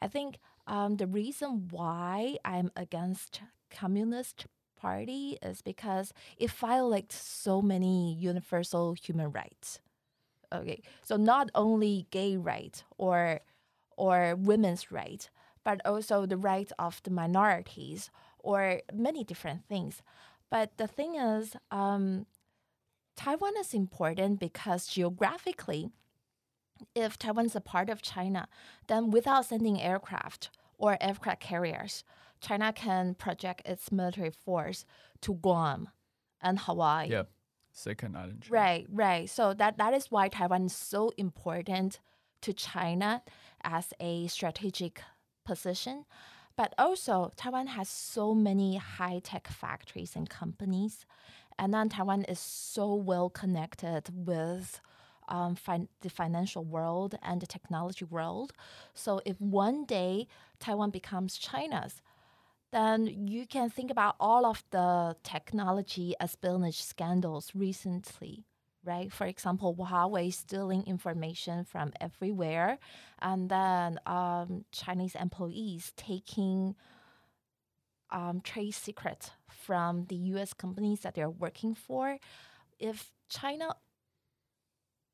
[0.00, 4.46] I think um, the reason why I'm against communist
[4.80, 9.80] party is because it violates so many universal human rights.
[10.52, 13.40] Okay, so not only gay rights or
[13.96, 15.30] or women's rights,
[15.64, 20.02] but also the rights of the minorities or many different things.
[20.50, 22.26] But the thing is, um,
[23.16, 25.90] Taiwan is important because geographically,
[26.94, 28.46] if Taiwan's a part of China,
[28.86, 32.04] then without sending aircraft or aircraft carriers,
[32.40, 34.84] China can project its military force
[35.22, 35.88] to Guam
[36.40, 37.08] and Hawaii.
[37.10, 37.30] Yep.
[37.72, 38.46] Second island.
[38.48, 39.28] Right, right.
[39.28, 42.00] So that that is why Taiwan is so important
[42.42, 43.22] to China
[43.66, 45.02] as a strategic
[45.44, 46.06] position.
[46.56, 51.04] But also, Taiwan has so many high tech factories and companies.
[51.58, 54.80] And then Taiwan is so well connected with
[55.28, 58.52] um, fin- the financial world and the technology world.
[58.94, 60.28] So if one day
[60.60, 62.00] Taiwan becomes China's,
[62.72, 68.44] then you can think about all of the technology espionage scandals recently,
[68.86, 69.12] right?
[69.12, 72.78] For example, Huawei stealing information from everywhere,
[73.20, 76.76] and then um, Chinese employees taking
[78.10, 80.54] um, trade secrets from the U.S.
[80.54, 82.18] companies that they're working for.
[82.78, 83.74] If China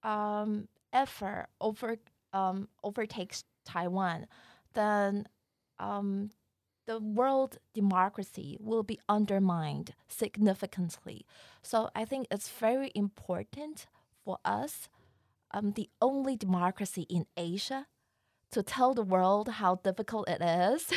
[0.03, 1.97] um, ever over
[2.33, 4.27] um, overtakes Taiwan,
[4.75, 5.27] then
[5.79, 6.31] um,
[6.93, 11.25] the world democracy will be undermined significantly.
[11.63, 13.87] So I think it's very important
[14.23, 14.91] for us,
[15.53, 17.87] um, the only democracy in Asia,
[18.51, 20.93] to tell the world how difficult it is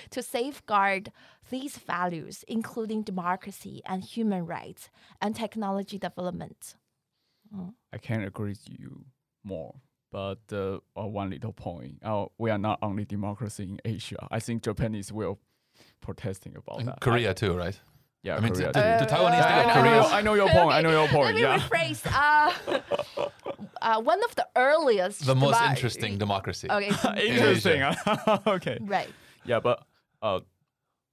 [0.10, 1.10] to safeguard
[1.50, 4.90] these values, including democracy and human rights
[5.20, 6.76] and technology development.
[7.92, 9.06] I can't agree with you
[9.42, 9.74] more.
[10.12, 14.28] But uh, uh, one little point, uh, we are not only democracy in Asia.
[14.30, 15.38] I think Japanese will
[16.02, 17.00] protesting about And that.
[17.00, 17.80] Korea I, too, right?
[18.22, 18.72] yeah, I mean, Korea.
[18.72, 18.80] to- too.
[18.80, 20.02] to- to Taiwanese I, to I, get I, know, Korea.
[20.18, 20.72] I know your point.
[20.74, 21.24] I know your point.
[21.24, 21.58] Let me Yeah.
[21.58, 22.02] rephrase.
[22.06, 23.28] Uh,
[23.82, 25.24] uh, one of the earliest.
[25.24, 26.68] The most demo- interesting democracy.
[26.70, 26.88] Okay.
[27.26, 27.82] Interesting.
[28.46, 28.78] okay.
[28.82, 29.08] right.
[29.46, 29.82] Yeah, but
[30.20, 30.40] uh,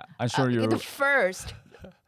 [0.02, 0.68] I- I'm sure Uh, you.
[0.68, 1.54] The first.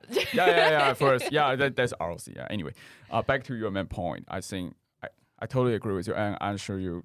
[0.09, 0.93] yeah, yeah, yeah.
[0.93, 2.27] First, yeah, that, that's ROC.
[2.27, 2.47] Yeah.
[2.49, 2.73] Anyway,
[3.09, 4.25] uh, back to your main point.
[4.27, 4.75] I think
[5.41, 7.03] I, totally agree with you, and I'm sure you,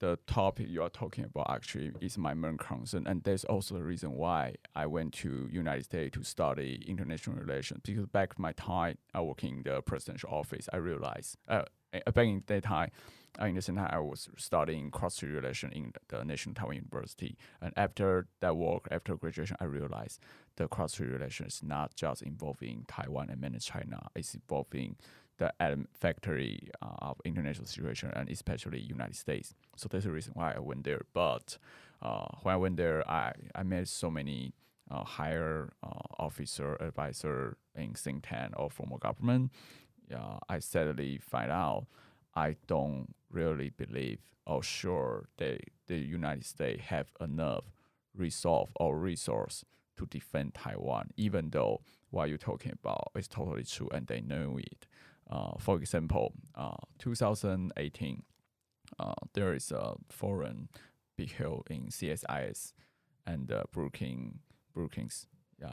[0.00, 3.82] the topic you are talking about actually is my main concern, and that's also the
[3.82, 7.80] reason why I went to United States to study international relations.
[7.84, 10.68] Because back in my time, I work in the presidential office.
[10.72, 11.64] I realized, uh,
[11.94, 12.90] uh, back in that time.
[13.38, 17.74] In the same time, I was studying cross-strait relation in the National Taiwan University, and
[17.76, 20.20] after that work, after graduation, I realized
[20.56, 24.08] the cross-strait relation is not just involving Taiwan and mainland China.
[24.14, 24.96] It's involving
[25.38, 25.52] the
[25.92, 29.54] factory uh, of international situation and especially United States.
[29.76, 31.02] So that's the reason why I went there.
[31.12, 31.58] But
[32.02, 34.54] uh, when I went there, I, I met so many
[34.90, 39.52] uh, higher uh, officer, advisor in think tank or former government.
[40.48, 41.86] I sadly find out
[42.34, 45.58] I don't really believe or sure they
[45.88, 47.64] the United States have enough
[48.14, 49.64] resolve or resource
[49.96, 51.80] to defend Taiwan, even though
[52.10, 54.86] what you're talking about is totally true and they know it.
[55.30, 58.22] Uh, for example, uh, 2018,
[58.98, 60.68] uh, there is a foreign
[61.16, 62.72] be held in CSIS
[63.26, 64.36] and Brookings,
[64.74, 65.26] Brookings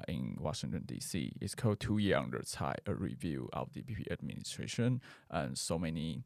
[0.07, 1.33] in Washington D.C.
[1.41, 6.23] It's called Two Year Under Tsai, a review of the DPP administration, and so many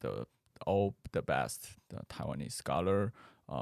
[0.00, 0.26] the
[0.66, 3.12] all the best the Taiwanese scholar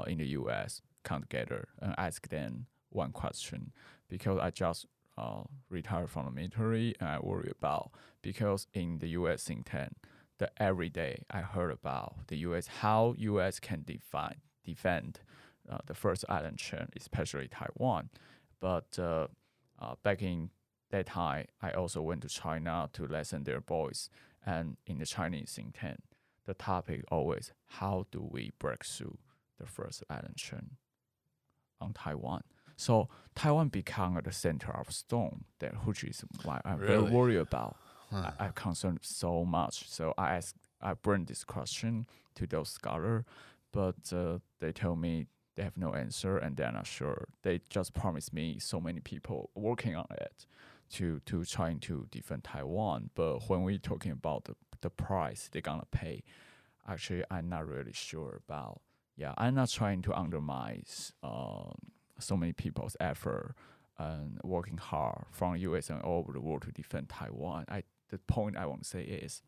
[0.07, 0.81] in the U.S.
[1.03, 3.71] come together and ask them one question
[4.09, 4.87] because I just
[5.19, 7.91] uh, retired from the military and I worry about
[8.21, 9.43] because in the U.S.
[9.43, 9.93] think tank,
[10.37, 12.67] the every day I heard about the U.S.
[12.67, 13.59] how U.S.
[13.59, 15.19] can define defend
[15.69, 18.09] uh, the first island chain, especially Taiwan.
[18.59, 19.27] But uh,
[19.79, 20.49] uh, back in
[20.91, 24.09] that time, I also went to China to listen their voice,
[24.45, 25.99] and in the Chinese think tank,
[26.45, 29.17] the topic always how do we break through
[29.59, 30.71] the first island chain
[31.79, 32.43] on Taiwan.
[32.79, 37.75] So Taiwan become the center of storm that which is why I'm very worried about.
[38.09, 38.31] Huh.
[38.39, 39.89] I, I'm concerned so much.
[39.89, 43.25] So I asked, I bring this question to those scholar,
[43.73, 45.27] but uh, they tell me
[45.57, 47.27] they have no answer and they're not sure.
[47.43, 50.45] They just promised me so many people working on it
[50.93, 53.09] to to trying to defend Taiwan.
[53.13, 56.23] But when we're talking about the the price they're gonna pay,
[56.87, 58.79] actually I'm not really sure about.
[59.17, 60.85] Yeah, I'm not trying to undermine
[61.21, 61.75] um,
[62.19, 63.55] so many people's effort
[63.97, 67.65] and working hard from US and all over the world to defend Taiwan.
[67.69, 69.41] I the point I want to say is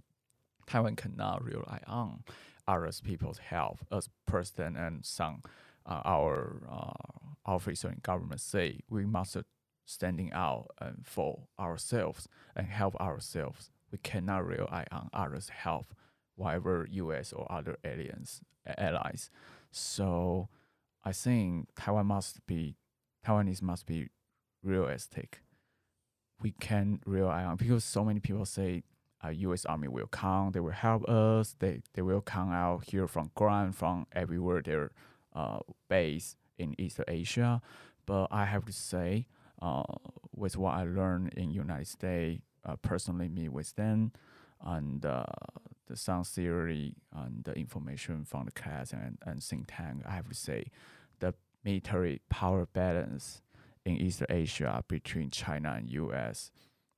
[0.68, 2.24] Taiwan cannot rely on
[2.68, 5.42] other people's help as president and some
[5.86, 9.36] uh, our uh, officer in government say we must
[9.86, 13.72] standing out and for ourselves and help ourselves.
[13.92, 15.94] We cannot rely on others' help,
[16.36, 17.34] whatever U.S.
[17.34, 18.42] or other aliens
[18.78, 19.30] allies.
[19.72, 20.50] So
[21.04, 22.76] I think Taiwan must be
[23.26, 24.10] Taiwanese must be
[24.64, 25.42] realistic.
[26.42, 28.84] We can rely on because so many people say
[29.24, 29.66] uh, U.S.
[29.66, 33.76] Army will come, they will help us, they they will come out here from ground,
[33.76, 34.92] from everywhere their
[35.36, 37.62] uh, base in East Asia.
[38.06, 39.28] But I have to say,
[39.62, 39.84] uh,
[40.36, 44.12] with what I learned in United States, uh, personally meet with them,
[44.64, 45.26] and uh,
[45.92, 50.30] the sound theory and the information from the class and, and think tank, I have
[50.30, 50.72] to say,
[51.20, 51.34] the
[51.64, 53.42] military power balance
[53.86, 56.52] in East Asia between China and U.S.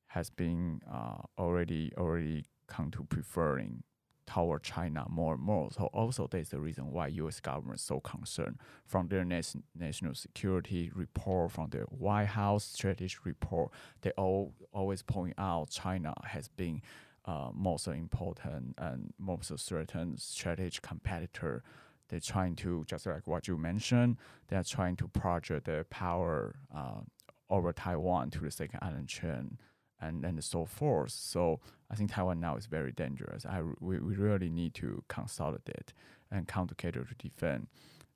[0.08, 3.84] has been uh, already already come to preferring
[4.26, 5.70] toward China more and more.
[5.72, 7.40] So also that's the reason why U.S.
[7.40, 13.18] government is so concerned from their nas- national security report, from their White House strategy
[13.24, 13.72] report.
[14.02, 16.82] They all always point out China has been
[17.26, 21.64] uh, most important and most certain strategic competitor.
[22.10, 24.18] They're trying to just like what you mentioned.
[24.48, 27.02] They're trying to project their power uh,
[27.50, 29.58] over Taiwan to the second island chain
[30.02, 31.12] and and so forth.
[31.12, 31.60] So
[31.90, 33.46] I think Taiwan now is very dangerous.
[33.46, 35.94] I we, we really need to consolidate
[36.30, 37.68] and together to defend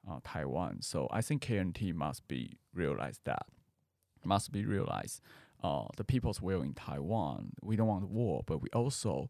[0.10, 0.82] uh, Taiwan.
[0.82, 3.46] So I think KMT must be realize that
[4.24, 5.22] must be realized.
[5.64, 7.54] Uh, the people's will in Taiwan.
[7.62, 9.30] We don't want war, but we also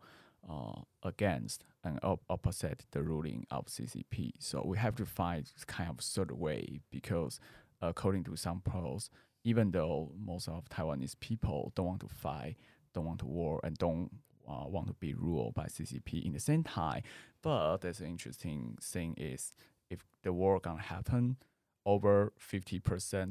[0.49, 4.31] uh, against and op- opposite the ruling of CCP.
[4.39, 7.39] So we have to find kind of third way because
[7.81, 9.09] according to some polls,
[9.43, 12.57] even though most of Taiwanese people don't want to fight,
[12.93, 14.09] don't want to war, and don't
[14.47, 17.03] uh, want to be ruled by CCP in the same time.
[17.41, 19.53] But there's an interesting thing is
[19.89, 21.37] if the war gonna happen,
[21.85, 22.81] over 50%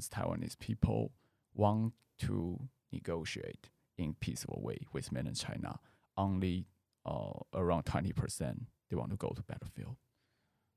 [0.08, 1.12] Taiwanese people
[1.54, 2.60] want to
[2.96, 5.78] negotiate in peaceful way with mainland China.
[6.16, 6.66] Only
[7.04, 9.96] uh, around 20% they want to go to battlefield.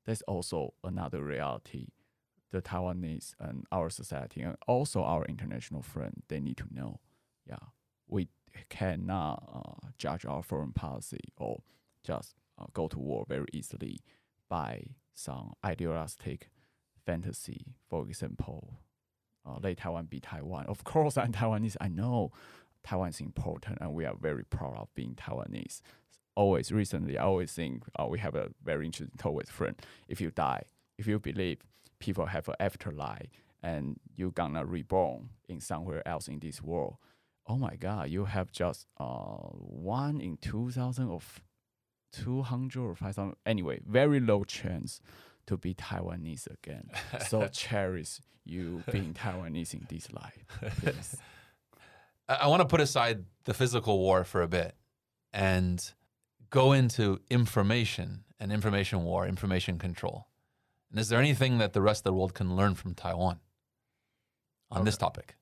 [0.06, 1.88] That's also another reality
[2.50, 7.00] the Taiwanese and our society and also our international friend they need to know.
[7.46, 7.66] Yeah,
[8.08, 8.28] we
[8.68, 11.62] cannot uh, judge our foreign policy or
[12.04, 14.00] just uh, go to war very easily
[14.48, 16.50] by some idealistic
[17.06, 17.76] fantasy.
[17.88, 18.74] For example,
[19.50, 20.66] uh, let Taiwan be Taiwan.
[20.66, 21.76] Of course, I'm Taiwanese.
[21.80, 22.32] I know
[22.84, 25.80] Taiwan is important, and we are very proud of being Taiwanese.
[26.36, 29.76] Always, recently, I always think uh, we have a very interesting talk with friend.
[30.08, 30.62] If you die,
[30.98, 31.58] if you believe
[31.98, 33.28] people have an afterlife
[33.62, 36.96] and you're gonna reborn in somewhere else in this world,
[37.46, 41.42] oh my God, you have just uh one in two thousand of
[42.12, 43.36] two hundred or five thousand.
[43.44, 45.00] Anyway, very low chance
[45.50, 46.88] to be Taiwanese again.
[47.28, 50.46] so cherish you being Taiwanese in this life.
[50.84, 51.16] Yes.
[52.28, 54.76] I, I want to put aside the physical war for a bit
[55.32, 55.92] and
[56.50, 60.28] go into information and information war, information control.
[60.90, 63.40] And is there anything that the rest of the world can learn from Taiwan
[64.70, 65.34] on this topic?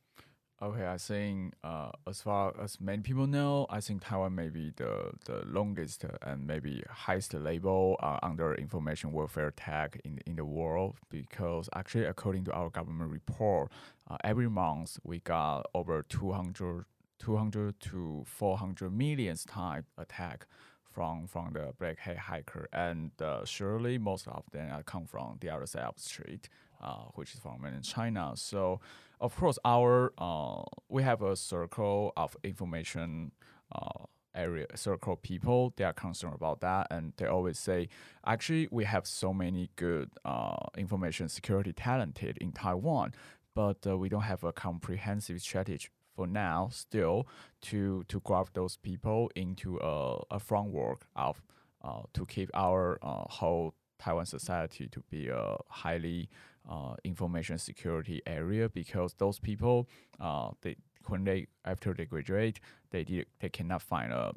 [0.61, 4.73] Okay, I think uh, as far as many people know, I think Taiwan may be
[4.75, 10.45] the, the longest and maybe highest level uh, under information warfare tag in, in the
[10.45, 13.71] world because actually according to our government report,
[14.11, 16.85] uh, every month we got over 200,
[17.21, 20.45] 200 to 400 millions type attack
[20.93, 25.37] from from the black hat hacker, and uh, surely most of them uh, come from
[25.41, 26.49] the other side of the street,
[26.83, 28.33] uh, which is from mainland China.
[28.35, 28.81] So
[29.21, 33.33] of course, our uh, we have a circle of information
[33.73, 34.05] uh,
[34.35, 35.73] area circle people.
[35.77, 37.89] They are concerned about that, and they always say,
[38.27, 43.13] actually, we have so many good uh, information security talented in Taiwan,
[43.55, 47.29] but uh, we don't have a comprehensive strategy for now still
[47.63, 51.43] to to grab those people into a, a framework of
[51.85, 56.29] uh, to keep our uh, whole Taiwan society to be a highly
[56.69, 59.89] uh, information security area because those people
[60.21, 62.61] uh, they when they after they graduate
[62.91, 64.33] they did, they cannot find a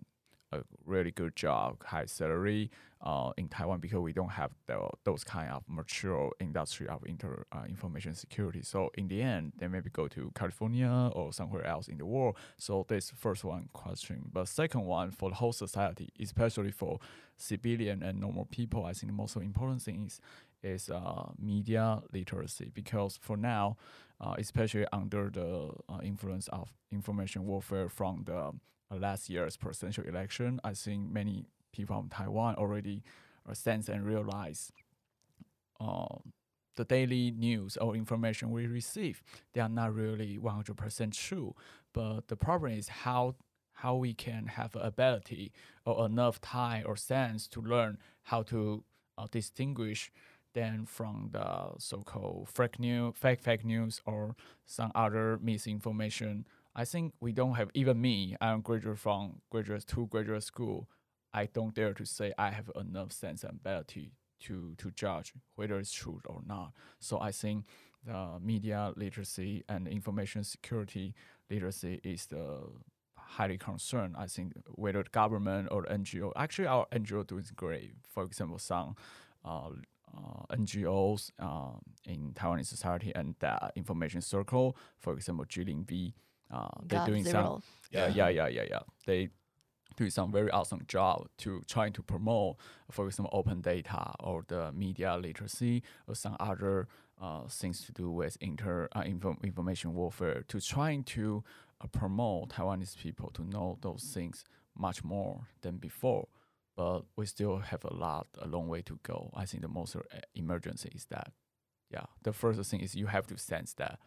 [0.52, 2.70] a really good job, high salary
[3.02, 7.46] uh, in Taiwan because we don't have the, those kind of mature industry of inter,
[7.52, 8.62] uh, information security.
[8.62, 12.36] So in the end, they maybe go to California or somewhere else in the world.
[12.58, 14.30] So this first one question.
[14.32, 17.00] But second one for the whole society, especially for
[17.38, 20.20] civilian and normal people, I think the most important thing is
[20.64, 23.78] is uh, media literacy because for now,
[24.20, 28.52] uh, especially under the uh, influence of information warfare from the uh,
[28.92, 33.04] last year's presidential election, I think many people from Taiwan already
[33.50, 34.72] uh, sense and realize
[35.80, 36.34] um,
[36.76, 39.22] the daily news or information we receive,
[39.54, 41.56] they are not really 100% true.
[41.94, 43.36] But the problem is how
[43.74, 45.52] how we can have ability
[45.86, 48.84] or enough time or sense to learn how to
[49.18, 50.12] uh, distinguish
[50.54, 54.36] then from the so-called fake news, fake fake news, or
[54.66, 56.46] some other misinformation.
[56.76, 58.36] I think we don't have even me.
[58.40, 60.88] I'm graduate from graduate to graduate school.
[61.34, 65.78] I don't dare to say I have enough sense and ability to to judge whether
[65.80, 66.74] it's true or not.
[67.00, 67.66] So I think
[68.06, 71.14] the media literacy and information security
[71.50, 72.64] literacy is the
[73.16, 74.16] highly concerned.
[74.18, 77.94] I think whether the government or NGO, actually our NGO doing great.
[78.08, 78.96] For example, some
[79.46, 79.70] uh,
[80.52, 86.14] NGOs uh, in Taiwanese society and the information circle, for example, Jilin V,
[86.52, 87.34] uh, they're doing zero.
[87.34, 88.80] some, yeah, yeah, yeah, yeah, yeah.
[89.06, 89.30] They
[89.96, 92.58] do some very awesome job to trying to promote,
[92.90, 96.88] for example, open data or the media literacy or some other
[97.22, 101.44] uh, things to do with inter uh, info, information warfare to trying to
[101.82, 104.44] uh, promote Taiwanese people to know those things
[104.78, 106.28] much more than before
[106.76, 109.32] but we still have a lot, a long way to go.
[109.36, 110.02] I think the most uh,
[110.36, 111.32] emergency is that,
[111.90, 114.00] yeah, the first thing is you have to sense that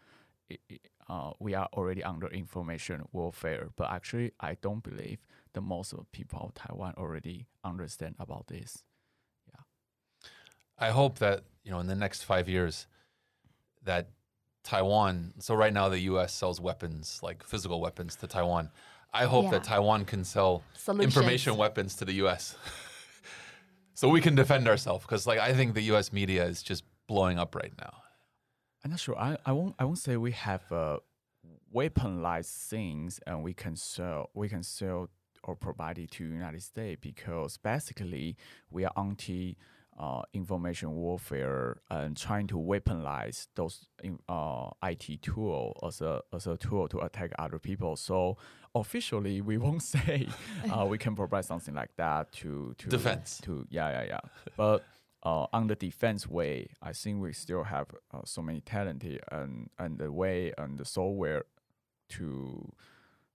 [0.48, 0.60] it,
[1.08, 3.68] uh, we are already under information warfare.
[3.76, 5.18] But actually, I don't believe
[5.52, 8.82] the most of people of Taiwan already understand about this.
[9.46, 9.62] Yeah,
[10.78, 12.86] I hope that you know in the next five years
[13.84, 14.10] that
[14.62, 15.34] Taiwan.
[15.38, 16.32] So right now the U.S.
[16.32, 18.70] sells weapons like physical weapons to Taiwan.
[19.14, 21.16] I hope that Taiwan can sell Solutions.
[21.16, 22.56] information weapons to the U.S.
[23.94, 26.12] so we can defend ourselves because like I think the U.S.
[26.12, 28.02] media is just blowing up right now.
[28.84, 29.16] I'm not sure.
[29.18, 30.98] I, I won't I won't say we have uh,
[31.74, 35.08] weaponized things and we can sell we can sell
[35.44, 38.36] or provide it to United States because basically
[38.70, 39.56] we are anti
[39.98, 43.86] uh, information warfare and trying to weaponize those
[44.28, 47.96] uh, IT tool as a as a tool to attack other people.
[47.96, 48.36] So
[48.74, 50.28] officially we won't say
[50.70, 53.40] uh, we can provide something like that to to Defense.
[53.44, 54.20] to yeah yeah yeah.
[54.56, 54.84] But
[55.22, 59.70] uh, on the defense way, I think we still have uh, so many talented and
[59.78, 61.44] and the way and the software
[62.10, 62.72] to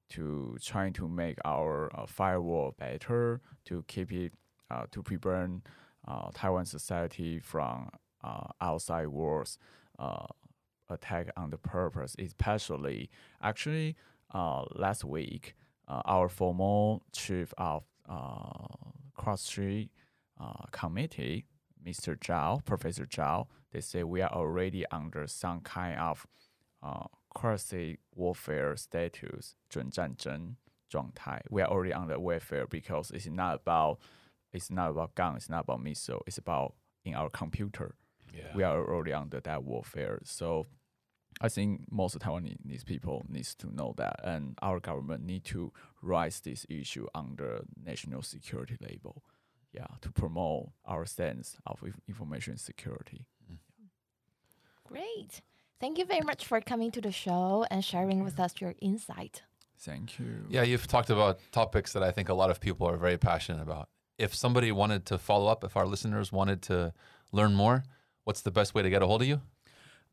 [0.09, 4.33] to trying to make our uh, firewall better to keep it
[4.71, 5.65] uh, to prevent
[6.08, 7.90] uh, Taiwan society from
[8.22, 9.58] uh, outside wars
[9.98, 10.26] uh,
[10.88, 12.14] attack on the purpose.
[12.18, 13.10] Especially,
[13.42, 13.96] actually,
[14.32, 15.54] uh, last week,
[15.88, 18.66] uh, our former chief of uh,
[19.14, 19.90] cross street
[20.40, 21.46] uh, committee,
[21.86, 22.18] Mr.
[22.18, 26.26] Zhao, Professor Zhao, they say we are already under some kind of
[26.82, 30.56] uh, quasi warfare status, 准战争
[30.88, 31.42] 状态.
[31.50, 33.98] We are already under warfare because it's not about
[34.53, 36.73] it's not about guns, it's not about missile, it's about
[37.05, 37.95] in our computer
[38.33, 38.55] Yeah.
[38.55, 40.19] we are already under that warfare.
[40.23, 40.67] So
[41.41, 45.71] I think most Taiwanese people needs to know that, and our government need to
[46.01, 49.23] raise this issue under national security label,
[49.71, 53.25] yeah, to promote our sense of information security.
[54.83, 55.41] Great.
[55.79, 59.43] Thank you very much for coming to the show and sharing with us your insight.
[59.77, 60.45] Thank you.
[60.49, 63.61] Yeah, you've talked about topics that I think a lot of people are very passionate
[63.61, 63.87] about.
[64.19, 66.93] If somebody wanted to follow up, if our listeners wanted to
[67.31, 67.83] learn more,
[68.25, 69.41] what's the best way to get a hold of you?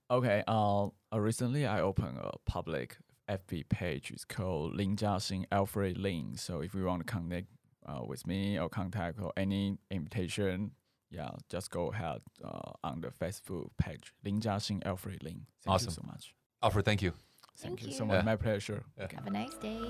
[0.09, 0.45] Okay.
[0.47, 4.13] Uh, uh, recently I opened a public FB page.
[4.13, 6.37] It's called Lin Jiaxing Alfred Lin.
[6.37, 7.49] So if you want to connect
[7.85, 10.71] uh, with me or contact or any invitation,
[11.11, 15.47] yeah, just go ahead uh, on the Facebook page Lin Jiaxing Alfred Lin.
[15.65, 15.89] Thank Awesome.
[15.89, 16.33] you so much.
[16.63, 17.13] Alfred, thank you.
[17.59, 18.19] Thank, Thank you so much.
[18.19, 18.23] Yeah.
[18.23, 18.85] My pleasure.
[18.97, 19.09] Yeah.
[19.15, 19.83] Have a nice day.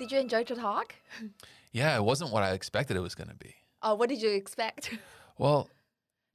[0.00, 0.94] Did you enjoy the talk?
[1.72, 3.54] Yeah, it wasn't what I expected it was going to be.
[3.80, 4.90] Oh, what did you expect?
[5.38, 5.68] Well,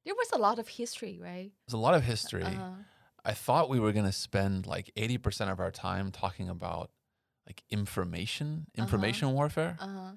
[0.05, 1.51] There was a lot of history, right?
[1.67, 2.43] there's a lot of history.
[2.43, 2.75] Uh,
[3.25, 6.91] I thought we were going to spend like 80% of our time talking about
[7.47, 9.77] like information, information warfare.
[9.79, 10.11] uh,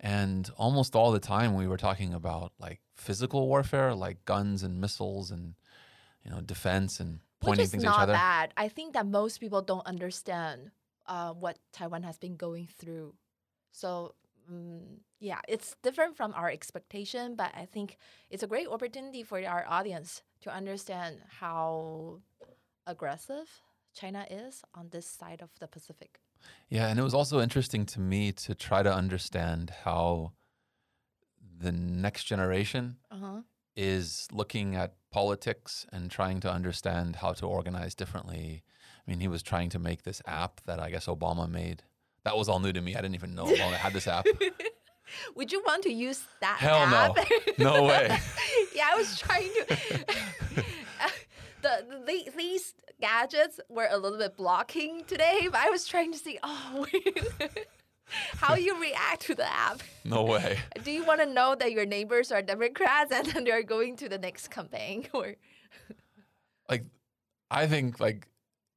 [0.00, 4.80] And almost all the time we were talking about like physical warfare, like guns and
[4.80, 5.54] missiles and,
[6.24, 7.10] you know, defense and
[7.40, 8.12] which pointing is things at each not other.
[8.14, 8.54] bad.
[8.56, 10.70] I think that most people don't understand
[11.06, 13.14] uh, what Taiwan has been going through.
[13.72, 14.14] So
[14.50, 17.96] mm yeah, it's different from our expectation, but I think
[18.28, 22.22] it's a great opportunity for our audience to understand how
[22.88, 23.48] aggressive
[23.94, 26.18] China is on this side of the Pacific.
[26.68, 30.32] Yeah, and it was also interesting to me to try to understand how
[31.58, 33.42] the next generation Uh-huh.
[33.76, 38.64] is looking at politics and trying to understand how to organize differently.
[39.06, 41.82] I mean, he was trying to make this app that I guess Obama made.
[42.24, 42.94] That was all new to me.
[42.94, 44.26] I didn't even know Obama had this app.
[45.34, 47.14] Would you want to use that Hell no.
[47.58, 48.16] No way.
[48.74, 49.76] yeah, I was trying to.
[51.62, 56.18] the, the these gadgets were a little bit blocking today, but I was trying to
[56.18, 56.86] see oh
[58.36, 59.82] how you react to the app.
[60.04, 60.58] No way.
[60.84, 64.08] Do you want to know that your neighbors are Democrats and then they're going to
[64.08, 65.34] the next campaign or?
[66.68, 66.84] Like,
[67.50, 68.28] I think like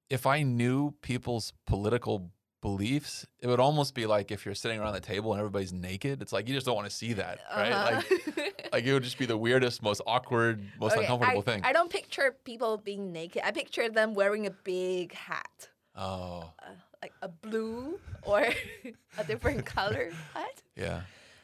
[0.10, 4.94] if I knew people's political beliefs, it would almost be like if you're sitting around
[4.94, 6.22] the table and everybody's naked.
[6.22, 7.72] It's like you just don't want to see that, right?
[7.72, 8.02] Uh-huh.
[8.38, 11.62] Like, like it would just be the weirdest, most awkward, most Okay, uncomfortable I, thing.
[11.64, 13.44] I don't picture people being naked.
[13.46, 15.70] I picture them wearing a big hat.
[15.96, 16.72] oh, uh,
[17.04, 18.48] like a blue or
[19.18, 20.62] a different color hat.
[20.76, 21.02] yeah.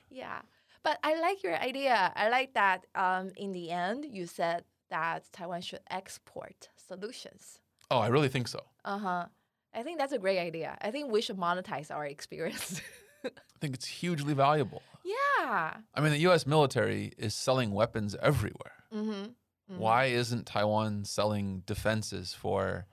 [0.10, 0.42] Yeah,
[0.84, 2.12] but I like your idea.
[2.18, 2.86] I like that.
[2.96, 7.61] Um, in the end, you said that Taiwan should export solutions.
[7.92, 8.62] Oh, I really think so.
[8.86, 9.26] Uh huh.
[9.74, 10.78] I think that's a great idea.
[10.82, 12.82] I think we should monetize our experience.
[13.26, 14.82] I think it's hugely valuable.
[15.06, 15.74] yeah.
[15.94, 16.48] I mean, the U.S.
[16.48, 18.74] military is selling weapons everywhere.
[18.94, 19.78] Mm-hmm.
[19.78, 22.88] Why isn't Taiwan selling defenses for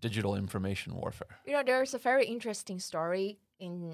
[0.00, 1.38] digital information warfare?
[1.46, 3.92] You know, there's a very interesting story in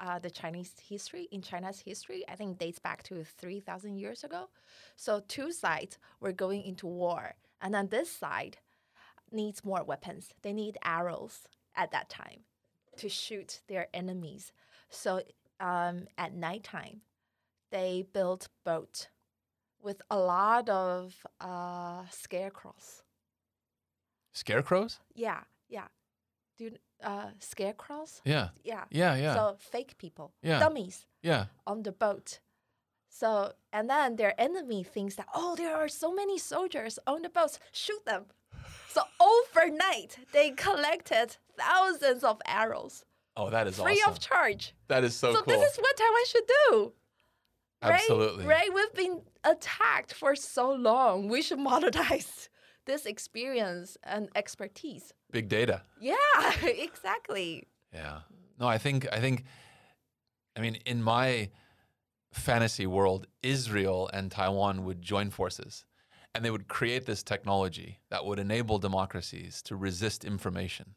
[0.00, 2.24] uh, the Chinese history, in China's history.
[2.28, 4.48] I think dates back to 3,000 years ago.
[4.96, 7.34] So, two sides were going into war.
[7.60, 8.56] And on this side
[9.32, 10.30] needs more weapons.
[10.42, 11.40] They need arrows
[11.76, 12.40] at that time
[12.96, 14.52] to shoot their enemies.
[14.88, 15.22] So,
[15.58, 17.02] um, at nighttime,
[17.70, 19.08] they built boat
[19.82, 23.02] with a lot of uh, scarecrows.
[24.32, 25.00] Scarecrows?
[25.14, 25.88] Yeah, yeah.
[26.56, 28.20] Do you, uh, scarecrows?
[28.24, 28.48] Yeah.
[28.64, 28.84] Yeah.
[28.90, 29.16] Yeah.
[29.16, 29.34] Yeah.
[29.34, 30.58] So fake people, Yeah.
[30.60, 31.46] dummies yeah.
[31.66, 32.40] on the boat.
[33.08, 37.28] So and then their enemy thinks that oh there are so many soldiers on the
[37.28, 38.26] boats, shoot them.
[38.92, 43.04] So overnight they collected thousands of arrows
[43.36, 44.12] Oh, that is free awesome.
[44.12, 44.74] of charge.
[44.88, 45.36] that is so, cool.
[45.36, 45.60] So, cool.
[45.60, 46.92] this is what Taiwan should do.
[47.82, 47.92] Right?
[47.94, 48.44] Absolutely.
[48.46, 48.68] Right?
[48.74, 51.28] We've been attacked for so long.
[51.28, 52.48] We should monetize
[52.86, 55.14] this experience and expertise.
[55.30, 55.82] Big data.
[56.00, 56.16] Yeah,
[56.62, 57.68] exactly.
[57.94, 58.20] Yeah.
[58.58, 59.44] No, I think I think
[60.56, 61.50] I mean in my
[62.32, 65.84] fantasy world, Israel and Taiwan would join forces
[66.34, 70.94] and they would create this technology that would enable democracies to resist information.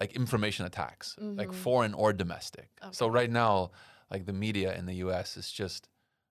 [0.00, 2.68] Like information attacks, like foreign or domestic.
[2.90, 3.70] So right now,
[4.10, 5.88] like the media in the US is just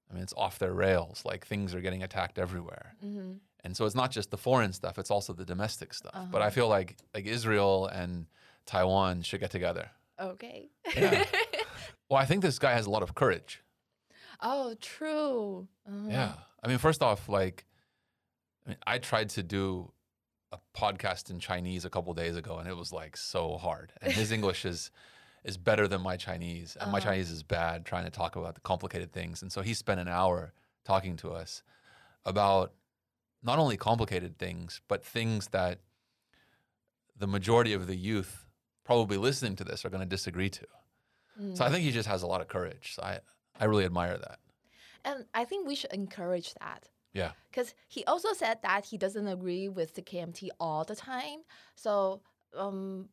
[0.09, 1.23] I mean it's off their rails.
[1.25, 2.95] Like things are getting attacked everywhere.
[3.03, 3.33] Mm-hmm.
[3.63, 6.27] And so it's not just the foreign stuff, it's also the domestic stuff.
[6.31, 8.27] But I feel like like Israel and
[8.67, 9.89] Taiwan should get together.
[10.19, 10.69] Okay.
[10.95, 11.25] Yeah.
[12.09, 13.63] Well, I think this guy has a lot of courage.
[14.41, 15.67] oh, true.
[15.87, 16.07] Uh-huh.
[16.07, 16.33] Yeah.
[16.63, 17.65] I mean, first off, like,
[18.65, 19.91] I mean, I tried to do
[20.51, 23.93] a podcast in Chinese a couple days ago, and it was like so hard.
[24.01, 24.91] And his English is
[25.43, 27.09] is better than my Chinese, and my Uh-huh.
[27.09, 27.85] Chinese is bad.
[27.85, 31.31] Trying to talk about the complicated things, and so he spent an hour talking to
[31.31, 31.61] us
[32.25, 32.73] about
[33.43, 35.79] not only complicated things, but things that
[37.17, 38.47] the majority of the youth
[38.83, 40.65] probably listening to this are going to disagree to.
[41.39, 41.55] Mm.
[41.57, 42.93] So I think he just has a lot of courage.
[42.95, 43.19] So I,
[43.59, 44.39] I really admire that.
[45.03, 46.89] And I think we should encourage that.
[47.15, 47.31] Yeah.
[47.49, 51.39] Because he also said that he doesn't agree with the KMT all the time.
[51.75, 52.21] So,
[52.55, 53.09] um,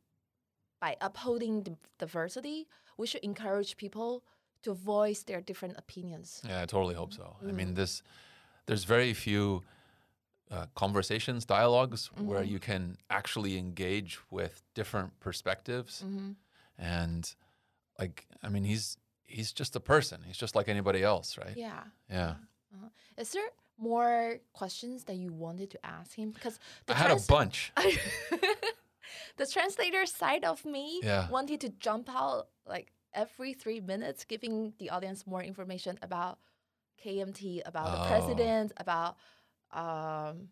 [0.80, 2.66] by upholding the diversity,
[2.98, 4.24] we should encourage people
[4.62, 6.42] to voice their different opinions.
[6.48, 7.36] Yeah, I totally hope so.
[7.40, 7.54] I Mm.
[7.54, 8.02] mean, this
[8.66, 9.62] there's very few
[10.50, 12.48] uh, conversations, dialogues where Mhm.
[12.50, 16.32] you can actually engage with different perspectives, hmm
[16.78, 17.34] and
[17.98, 20.22] like, I mean, he's he's just a person.
[20.24, 21.56] He's just like anybody else, right?
[21.56, 21.84] Yeah.
[22.10, 22.34] Yeah.
[22.74, 22.88] Uh-huh.
[23.16, 23.48] Is there
[23.82, 26.30] more questions that you wanted to ask him?
[26.30, 27.72] Because I had a bunch.
[29.36, 31.28] the translator side of me Yeah.
[31.28, 36.38] wanted to jump out like every three minutes, giving the audience more information about
[37.04, 38.09] KMT, about the Oh.
[38.09, 39.16] president, about
[39.72, 40.48] um,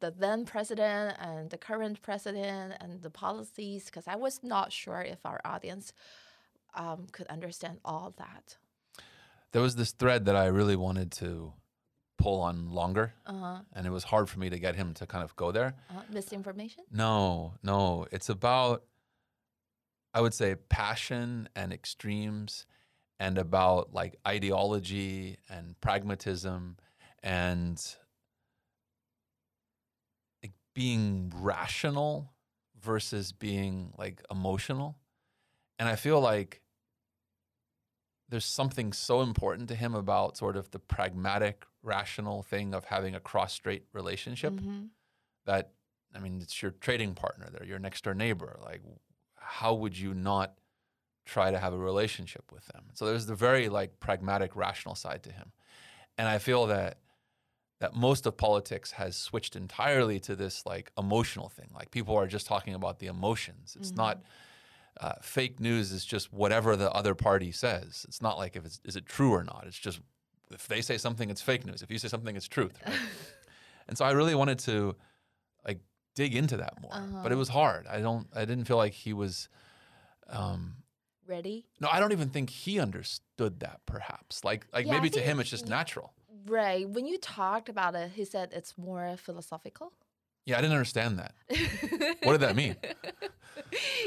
[0.00, 3.84] the then president and the current president and the policies.
[3.86, 5.92] Because I was not sure if our audience
[6.74, 8.56] um, could understand all that.
[9.52, 11.52] There was this thread that I really wanted to
[12.18, 13.60] pull on longer, Uh-huh.
[13.72, 15.74] and it was hard for me to get him to kind of go there.
[15.90, 16.84] Uh, misinformation?
[16.90, 18.06] No, no.
[18.10, 18.84] It's about,
[20.14, 22.66] I would say, passion and extremes
[23.20, 26.76] and about like ideology and pragmatism
[27.22, 27.82] and
[30.42, 32.32] like being rational
[32.80, 34.96] versus being like emotional.
[35.78, 36.62] And I feel like
[38.28, 43.14] there's something so important to him about sort of the pragmatic, rational thing of having
[43.14, 44.90] a cross strait relationship Mhm.
[45.46, 45.72] that
[46.14, 47.50] I mean, it's your trading partner.
[47.50, 48.58] They're your next door neighbor.
[48.62, 48.80] Like,
[49.36, 50.58] how would you not
[51.26, 52.90] try to have a relationship with them?
[52.94, 55.52] So there's the very like pragmatic, rational side to him,
[56.16, 56.98] and I feel that
[57.80, 61.68] that most of politics has switched entirely to this like emotional thing.
[61.74, 63.76] Like people are just talking about the emotions.
[63.78, 64.22] It's not
[64.98, 65.92] uh, fake news.
[65.92, 68.06] Is just whatever the other party says.
[68.08, 69.64] It's not like if it's is it true or not.
[69.66, 70.00] It's just
[70.50, 71.82] if they say something, it's fake news.
[71.82, 72.78] If you say something, it's truth.
[72.86, 72.94] Right?
[73.88, 74.94] and so I really wanted to
[75.66, 75.80] like
[76.14, 77.36] dig into that more, but it Uh-huh.
[77.38, 77.86] was hard.
[77.86, 78.26] I don't.
[78.34, 79.48] I didn't feel like he was.
[80.28, 80.76] Um,
[81.26, 81.66] Ready?
[81.80, 83.80] no, I don't even think he understood that.
[83.86, 86.12] Perhaps, like, like Yeah, maybe to him it's just natural.
[86.46, 86.88] Right.
[86.88, 89.92] When you talked about it, he said it's more philosophical.
[90.44, 91.34] Yeah, I didn't understand that.
[92.22, 92.76] What did that mean?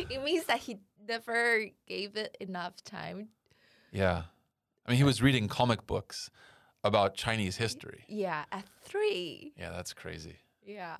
[0.10, 3.30] it means that he never gave it enough time.
[3.92, 4.24] Yeah,
[4.90, 6.32] I mean, he was reading comic books
[6.84, 8.06] about Chinese history.
[8.08, 9.54] Yeah, at three.
[9.56, 10.38] Yeah, that's crazy.
[10.66, 10.98] Yeah.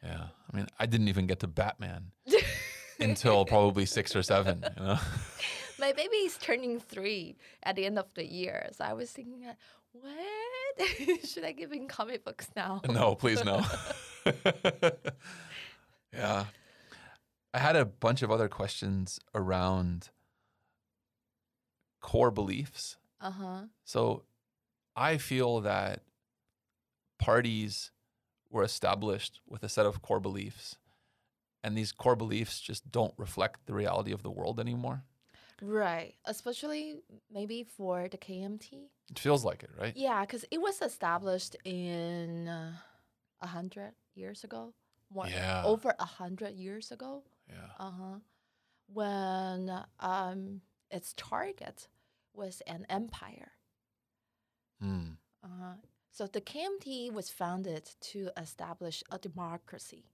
[0.00, 2.12] Yeah, I mean, I didn't even get to Batman
[3.00, 4.64] until probably six or seven.
[4.78, 4.98] You know?
[5.80, 7.34] My baby is turning three
[7.64, 8.68] at the end of the year.
[8.70, 9.44] So I was thinking,
[9.90, 11.26] what?
[11.26, 12.80] Should I give him comic books now?
[12.88, 13.64] no, please no.
[16.14, 16.44] yeah.
[17.52, 20.10] I had a bunch of other questions around
[22.00, 22.98] core beliefs.
[23.20, 23.60] Uh huh.
[23.84, 24.24] So
[24.94, 26.02] I feel that
[27.18, 27.90] parties
[28.50, 30.76] were established with a set of core beliefs,
[31.62, 35.04] and these core beliefs just don't reflect the reality of the world anymore.
[35.62, 36.14] Right.
[36.26, 36.96] Especially
[37.32, 38.88] maybe for the KMT.
[39.10, 39.96] It feels like it, right?
[39.96, 42.72] Yeah, because it was established in uh,
[43.40, 44.74] a hundred years ago.
[45.10, 45.62] More Yeah.
[45.64, 47.22] over a hundred years ago.
[47.48, 47.70] Yeah.
[47.78, 48.18] Uh huh.
[48.92, 49.70] When
[50.00, 50.60] um,
[50.90, 51.88] its target
[52.36, 53.52] was an empire.
[54.80, 55.12] Hmm.
[55.42, 55.74] Uh,
[56.12, 60.04] so the KMT was founded to establish a democracy.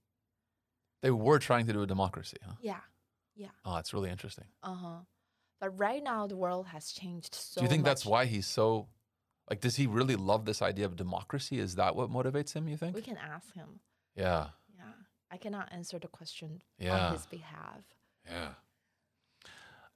[1.02, 2.54] They were trying to do a democracy, huh?
[2.60, 2.80] Yeah.
[3.34, 3.48] Yeah.
[3.64, 4.46] Oh, that's really interesting.
[4.62, 4.98] Uh huh.
[5.60, 7.60] But right now the world has changed so.
[7.60, 8.88] do you think that's why he's so
[9.48, 11.58] like does he really love this idea of democracy?
[11.58, 12.94] Is that what motivates him, you think?
[12.94, 13.80] we can ask him?
[14.16, 14.48] yeah.
[14.76, 14.84] Yeah,
[15.30, 17.06] I cannot answer the question Yeah.
[17.06, 17.82] on his behalf.
[18.28, 18.48] Yeah.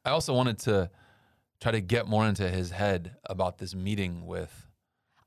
[0.04, 0.90] I also wanted to
[1.60, 4.66] try to get more into his head about this meeting with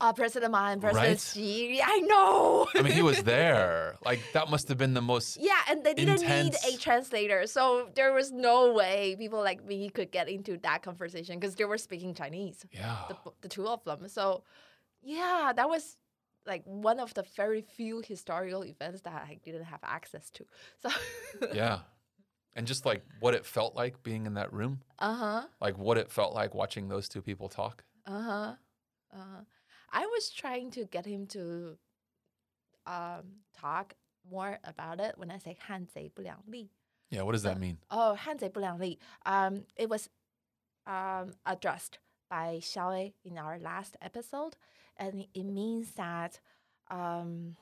[0.01, 1.19] Uh, President Ma and President Right?
[1.19, 1.81] Xi.
[1.83, 2.67] I know.
[2.73, 3.97] I mean he was there.
[4.05, 7.89] Like that must have been the most Yeah, and they didn't need a translator, so
[7.95, 11.77] there was no way people like me could get into that conversation because they were
[11.77, 12.97] speaking Chinese, yeah.
[13.09, 14.07] the, the two of them.
[14.07, 14.43] So,
[15.01, 15.97] yeah, that was
[16.45, 20.45] like one of the very few historical events that I didn't have access to.
[20.81, 20.89] So,
[21.53, 21.79] yeah.
[22.55, 24.81] and just like what it felt like being in that room.
[24.99, 25.41] Uh huh.
[25.61, 27.83] Like what it felt like watching those two people talk.
[28.05, 28.53] Uh huh.
[29.13, 29.41] Uh huh.
[29.91, 31.77] I was trying to get him to
[32.85, 33.23] um,
[33.59, 33.95] talk
[34.29, 36.69] more about it when I say 汉贼不两立.
[37.09, 37.77] Yeah, what does that mean?
[37.89, 38.99] Uh, oh, 汉贼不两立.
[39.25, 40.09] Um, it was
[40.85, 41.97] um, addressed
[42.29, 44.55] by Xiaowei in our last episode,
[44.97, 46.39] and it means that
[46.91, 47.55] um,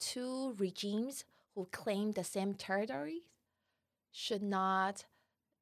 [0.00, 1.24] two regimes
[1.54, 3.22] who claim the same territories
[4.16, 5.04] should not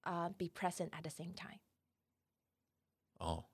[0.05, 1.59] uh, be present at the same time.
[3.21, 3.45] Oh,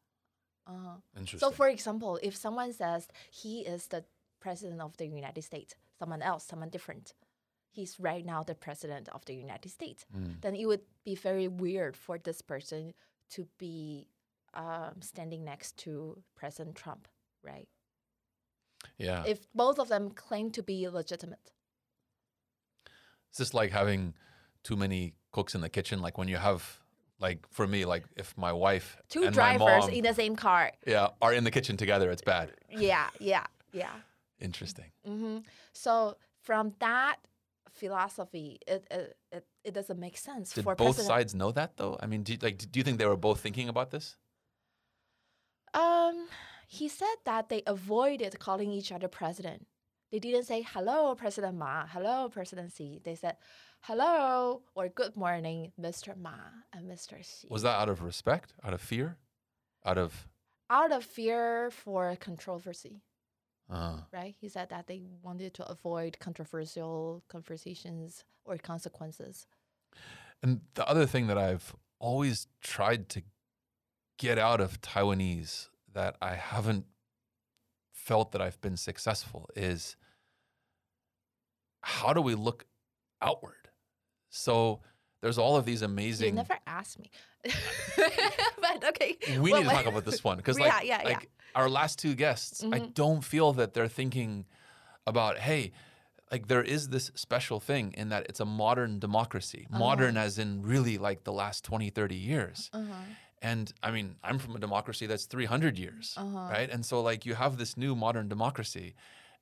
[0.66, 1.38] Uh, interesting.
[1.40, 4.04] so, for example, if someone says he is the
[4.40, 7.14] president of the United States, someone else, someone different,
[7.70, 10.40] he's right now the president of the United States, Mm.
[10.42, 12.92] then it would be very weird for this person
[13.30, 14.08] to be
[14.52, 17.08] um, standing next to President Trump,
[17.42, 17.68] right?
[18.98, 19.24] yeah.
[19.26, 21.52] If both of them claim to be legitimate.
[23.28, 24.14] It's just like having
[24.62, 26.00] too many cooks in the kitchen.
[26.00, 26.80] Like when you have,
[27.18, 30.36] like for me, like if my wife Two and my drivers mom, in the same
[30.36, 30.72] car.
[30.86, 32.52] yeah, are in the kitchen together, it's bad.
[32.70, 33.92] Yeah, yeah, yeah.
[34.40, 34.90] Interesting.
[35.04, 35.38] hmm
[35.72, 37.16] So from that
[37.70, 41.06] philosophy, it it, it, it doesn't make sense Did for both president.
[41.06, 41.96] sides know that though?
[42.02, 44.16] I mean, do you, like, do you think they were both thinking about this?
[45.74, 46.28] Um,
[46.66, 49.66] he said that they avoided calling each other president.
[50.10, 53.00] They didn't say hello, President Ma, hello, President Xi.
[53.04, 53.36] They said
[53.82, 56.16] hello or good morning, Mr.
[56.16, 56.34] Ma
[56.72, 57.22] and Mr.
[57.24, 57.46] Xi.
[57.48, 59.16] Was that out of respect, out of fear,
[59.84, 60.26] out of?
[60.68, 63.02] out of fear for controversy,
[63.68, 64.36] Uh, right?
[64.40, 69.46] He said that they wanted to avoid controversial conversations or consequences.
[70.42, 73.22] and the other thing that I've always tried to
[74.16, 76.86] get out of Taiwanese that I haven't
[78.08, 79.96] felt that I've been successful is
[81.82, 82.66] how do we look
[83.22, 83.68] outward?
[84.30, 84.80] So
[85.22, 86.34] there's all of these You amazing.
[86.34, 87.10] never asked me,
[88.60, 89.16] but okay.
[89.28, 91.08] we well, need to talk about this one because Yeah, like, yeah, yeah.
[91.08, 92.94] like our last two guests, I Mhm.
[92.94, 94.46] don't feel that they're thinking
[95.06, 95.72] about, hey,
[96.30, 99.66] like there is this special thing in that it's a modern democracy.
[99.70, 99.78] Uh-huh.
[99.80, 102.70] Modern as in really like the last 20, 30 years.
[102.72, 102.94] Uh-huh.
[103.42, 106.48] And I mean, I'm from a democracy that's 300 years, Uh-huh.
[106.50, 106.68] right?
[106.70, 108.94] And so like you have this new modern democracy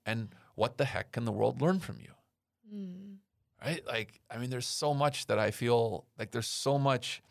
[0.07, 2.12] and what the heck can the world learn from you?
[2.73, 3.16] Mm.
[3.65, 3.85] right?
[3.87, 7.23] Like, I mean, there's so much that I feel like there's so much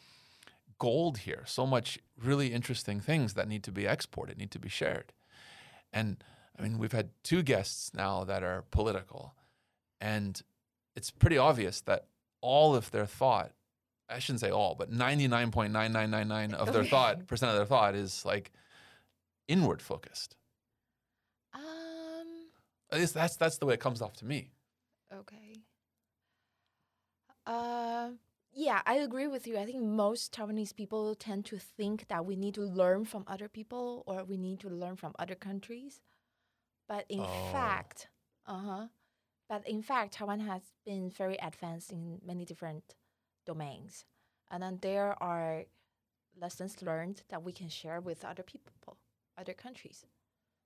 [0.80, 4.69] gold here, so much really interesting things that need to be exported, need to be
[4.69, 5.14] shared.
[5.94, 6.18] And
[6.57, 9.35] I mean, we've had two guests now that are political,
[10.02, 10.41] and
[10.95, 12.07] it's pretty obvious that
[12.41, 13.52] all of their thought,
[14.09, 16.89] I shouldn't say all, but 99.9999 of their Okay.
[16.89, 18.51] thought, percent of their thought is like
[19.47, 20.35] inward focused.
[21.53, 22.47] Um.
[22.91, 24.51] At least that's that's the way it comes off to me.
[25.13, 25.55] Okay.
[27.45, 28.11] Uh,
[28.53, 29.57] yeah, I agree with you.
[29.57, 33.47] I think most Taiwanese people tend to think that we need to learn from other
[33.47, 36.01] people or we need to learn from other countries.
[36.88, 37.51] But in Oh.
[37.51, 38.07] fact,
[38.45, 38.88] uh huh.
[39.49, 42.95] But in fact, Taiwan has been very advanced in many different
[43.48, 44.06] domains.
[44.52, 45.64] And then there are
[46.40, 48.98] lessons learned that we can share with other people,
[49.41, 50.06] other countries.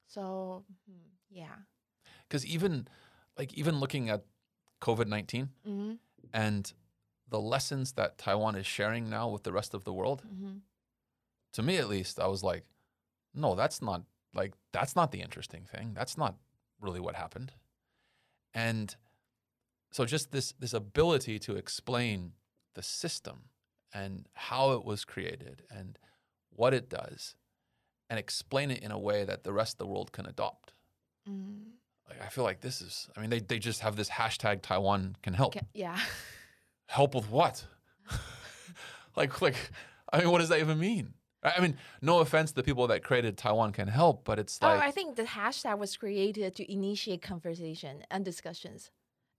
[0.07, 1.57] So, hmm, yeah.
[2.27, 2.87] Because even
[3.37, 4.25] like even looking at
[4.81, 5.93] COVID nineteen, Mm-hmm,
[6.33, 6.73] and
[7.29, 10.57] the lessons that Taiwan is sharing now with the rest of the world, mm-hmm.
[11.53, 12.65] to me at least, I was like,
[13.33, 14.01] no, that's not
[14.33, 15.93] like that's not the interesting thing.
[15.93, 16.35] That's not
[16.79, 17.53] really what happened.
[18.53, 18.95] And
[19.91, 22.33] so just this this ability to explain
[22.73, 23.49] the system
[23.93, 25.97] and how it was created and
[26.49, 27.35] what it does
[28.09, 30.73] and explain it in a way that the rest of the world can adopt.
[31.29, 31.63] Mm.
[32.09, 35.15] Like I feel like this is I mean they they just have this hashtag Taiwan
[35.21, 35.53] can help.
[35.53, 35.97] Ca- yeah.
[36.87, 37.65] help with what?
[39.15, 39.55] like, like,
[40.11, 41.13] I mean, what does that even mean?
[41.43, 44.61] I I mean, no offense to the people that created Taiwan can help, but it's
[44.61, 48.91] like, oh, I think the hashtag was created to initiate conversation and discussions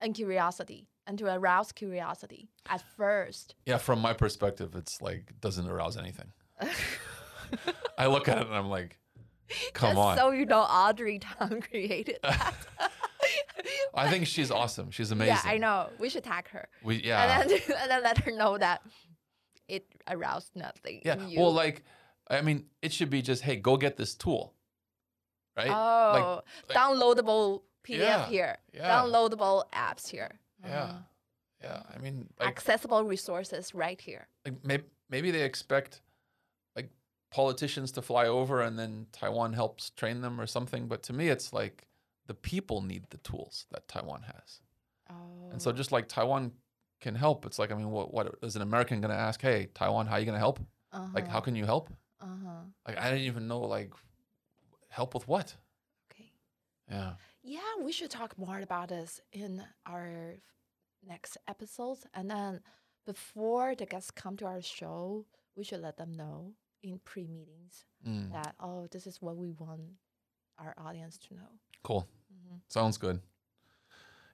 [0.02, 3.54] and curiosity and to arouse curiosity at first.
[3.66, 6.32] yeah, from my perspective, it's like doesn't arouse anything.
[7.98, 8.98] I look at it and I'm like,
[9.74, 10.16] come Just on.
[10.16, 12.54] So you know, Audrey Tang created that.
[13.94, 14.90] I think she's awesome.
[14.90, 15.34] She's amazing.
[15.44, 15.88] yeah, I know.
[15.98, 16.68] We should tag her.
[16.82, 18.82] We yeah And, then, and then let her know that
[19.68, 21.02] it aroused nothing.
[21.04, 21.14] yeah.
[21.14, 21.40] in you.
[21.40, 21.82] Well, like,
[22.28, 24.54] I mean, it should be just hey, go get this tool,
[25.56, 25.70] right?
[25.70, 28.90] oh, like- downloadable PDF Yeah, here, yeah.
[28.90, 30.30] downloadable apps here.
[30.64, 30.98] yeah, Uh-huh.
[31.62, 31.82] yeah.
[31.94, 34.26] I mean, like, accessible resources right here.
[34.44, 36.00] like maybe maybe they expect
[36.76, 36.90] like
[37.30, 40.88] politicians to fly over and then Taiwan helps train them or something.
[40.88, 41.86] But to me, it's like
[42.26, 44.60] the people need the tools that Taiwan has,
[45.10, 45.50] Oh.
[45.50, 46.52] and so just like Taiwan
[47.00, 49.42] can help, it's like I mean, what what is an American going to ask?
[49.42, 50.60] Hey, Taiwan, how are you going to help?
[51.14, 51.90] Like, how can you help?
[52.20, 52.60] Uh huh.
[52.86, 53.92] Like, I didn't even know like
[54.88, 55.56] help with what.
[56.12, 56.30] Okay.
[56.90, 57.14] Yeah.
[57.42, 60.34] Yeah, we should talk more about this in our
[61.06, 62.06] next episodes.
[62.14, 62.60] And then
[63.04, 66.52] before the guests come to our show, we should let them know
[66.82, 69.80] in pre meetings Mm, that, oh, this is what we want
[70.58, 71.48] our audience to know.
[71.84, 72.08] cool.
[72.32, 72.60] Mhm.
[72.68, 73.20] Sounds good.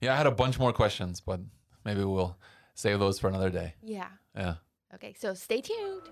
[0.00, 1.40] Yeah, I had a bunch more questions, but
[1.84, 2.38] maybe we'll
[2.74, 3.74] save those for another day.
[3.82, 4.10] Yeah.
[4.34, 4.56] Yeah.
[4.94, 6.08] Okay, so stay tuned.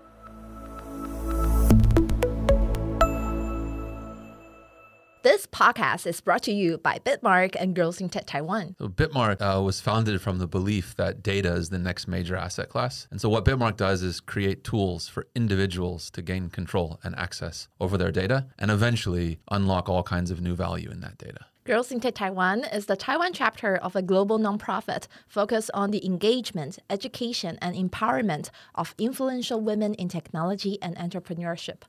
[5.27, 8.77] This podcast is brought to you by Bitmark and Girls in Tech Taiwan.
[8.79, 12.69] So Bitmark uh, was founded from the belief that data is the next major asset
[12.69, 13.09] class.
[13.11, 17.67] And so what Bitmark does is create tools for individuals to gain control and access
[17.81, 21.45] over their data and eventually unlock all kinds of new value in that data.
[21.65, 26.05] Girls in Tech Taiwan is the Taiwan chapter of a global nonprofit focused on the
[26.05, 31.81] engagement, education, and empowerment of influential women in technology and entrepreneurship.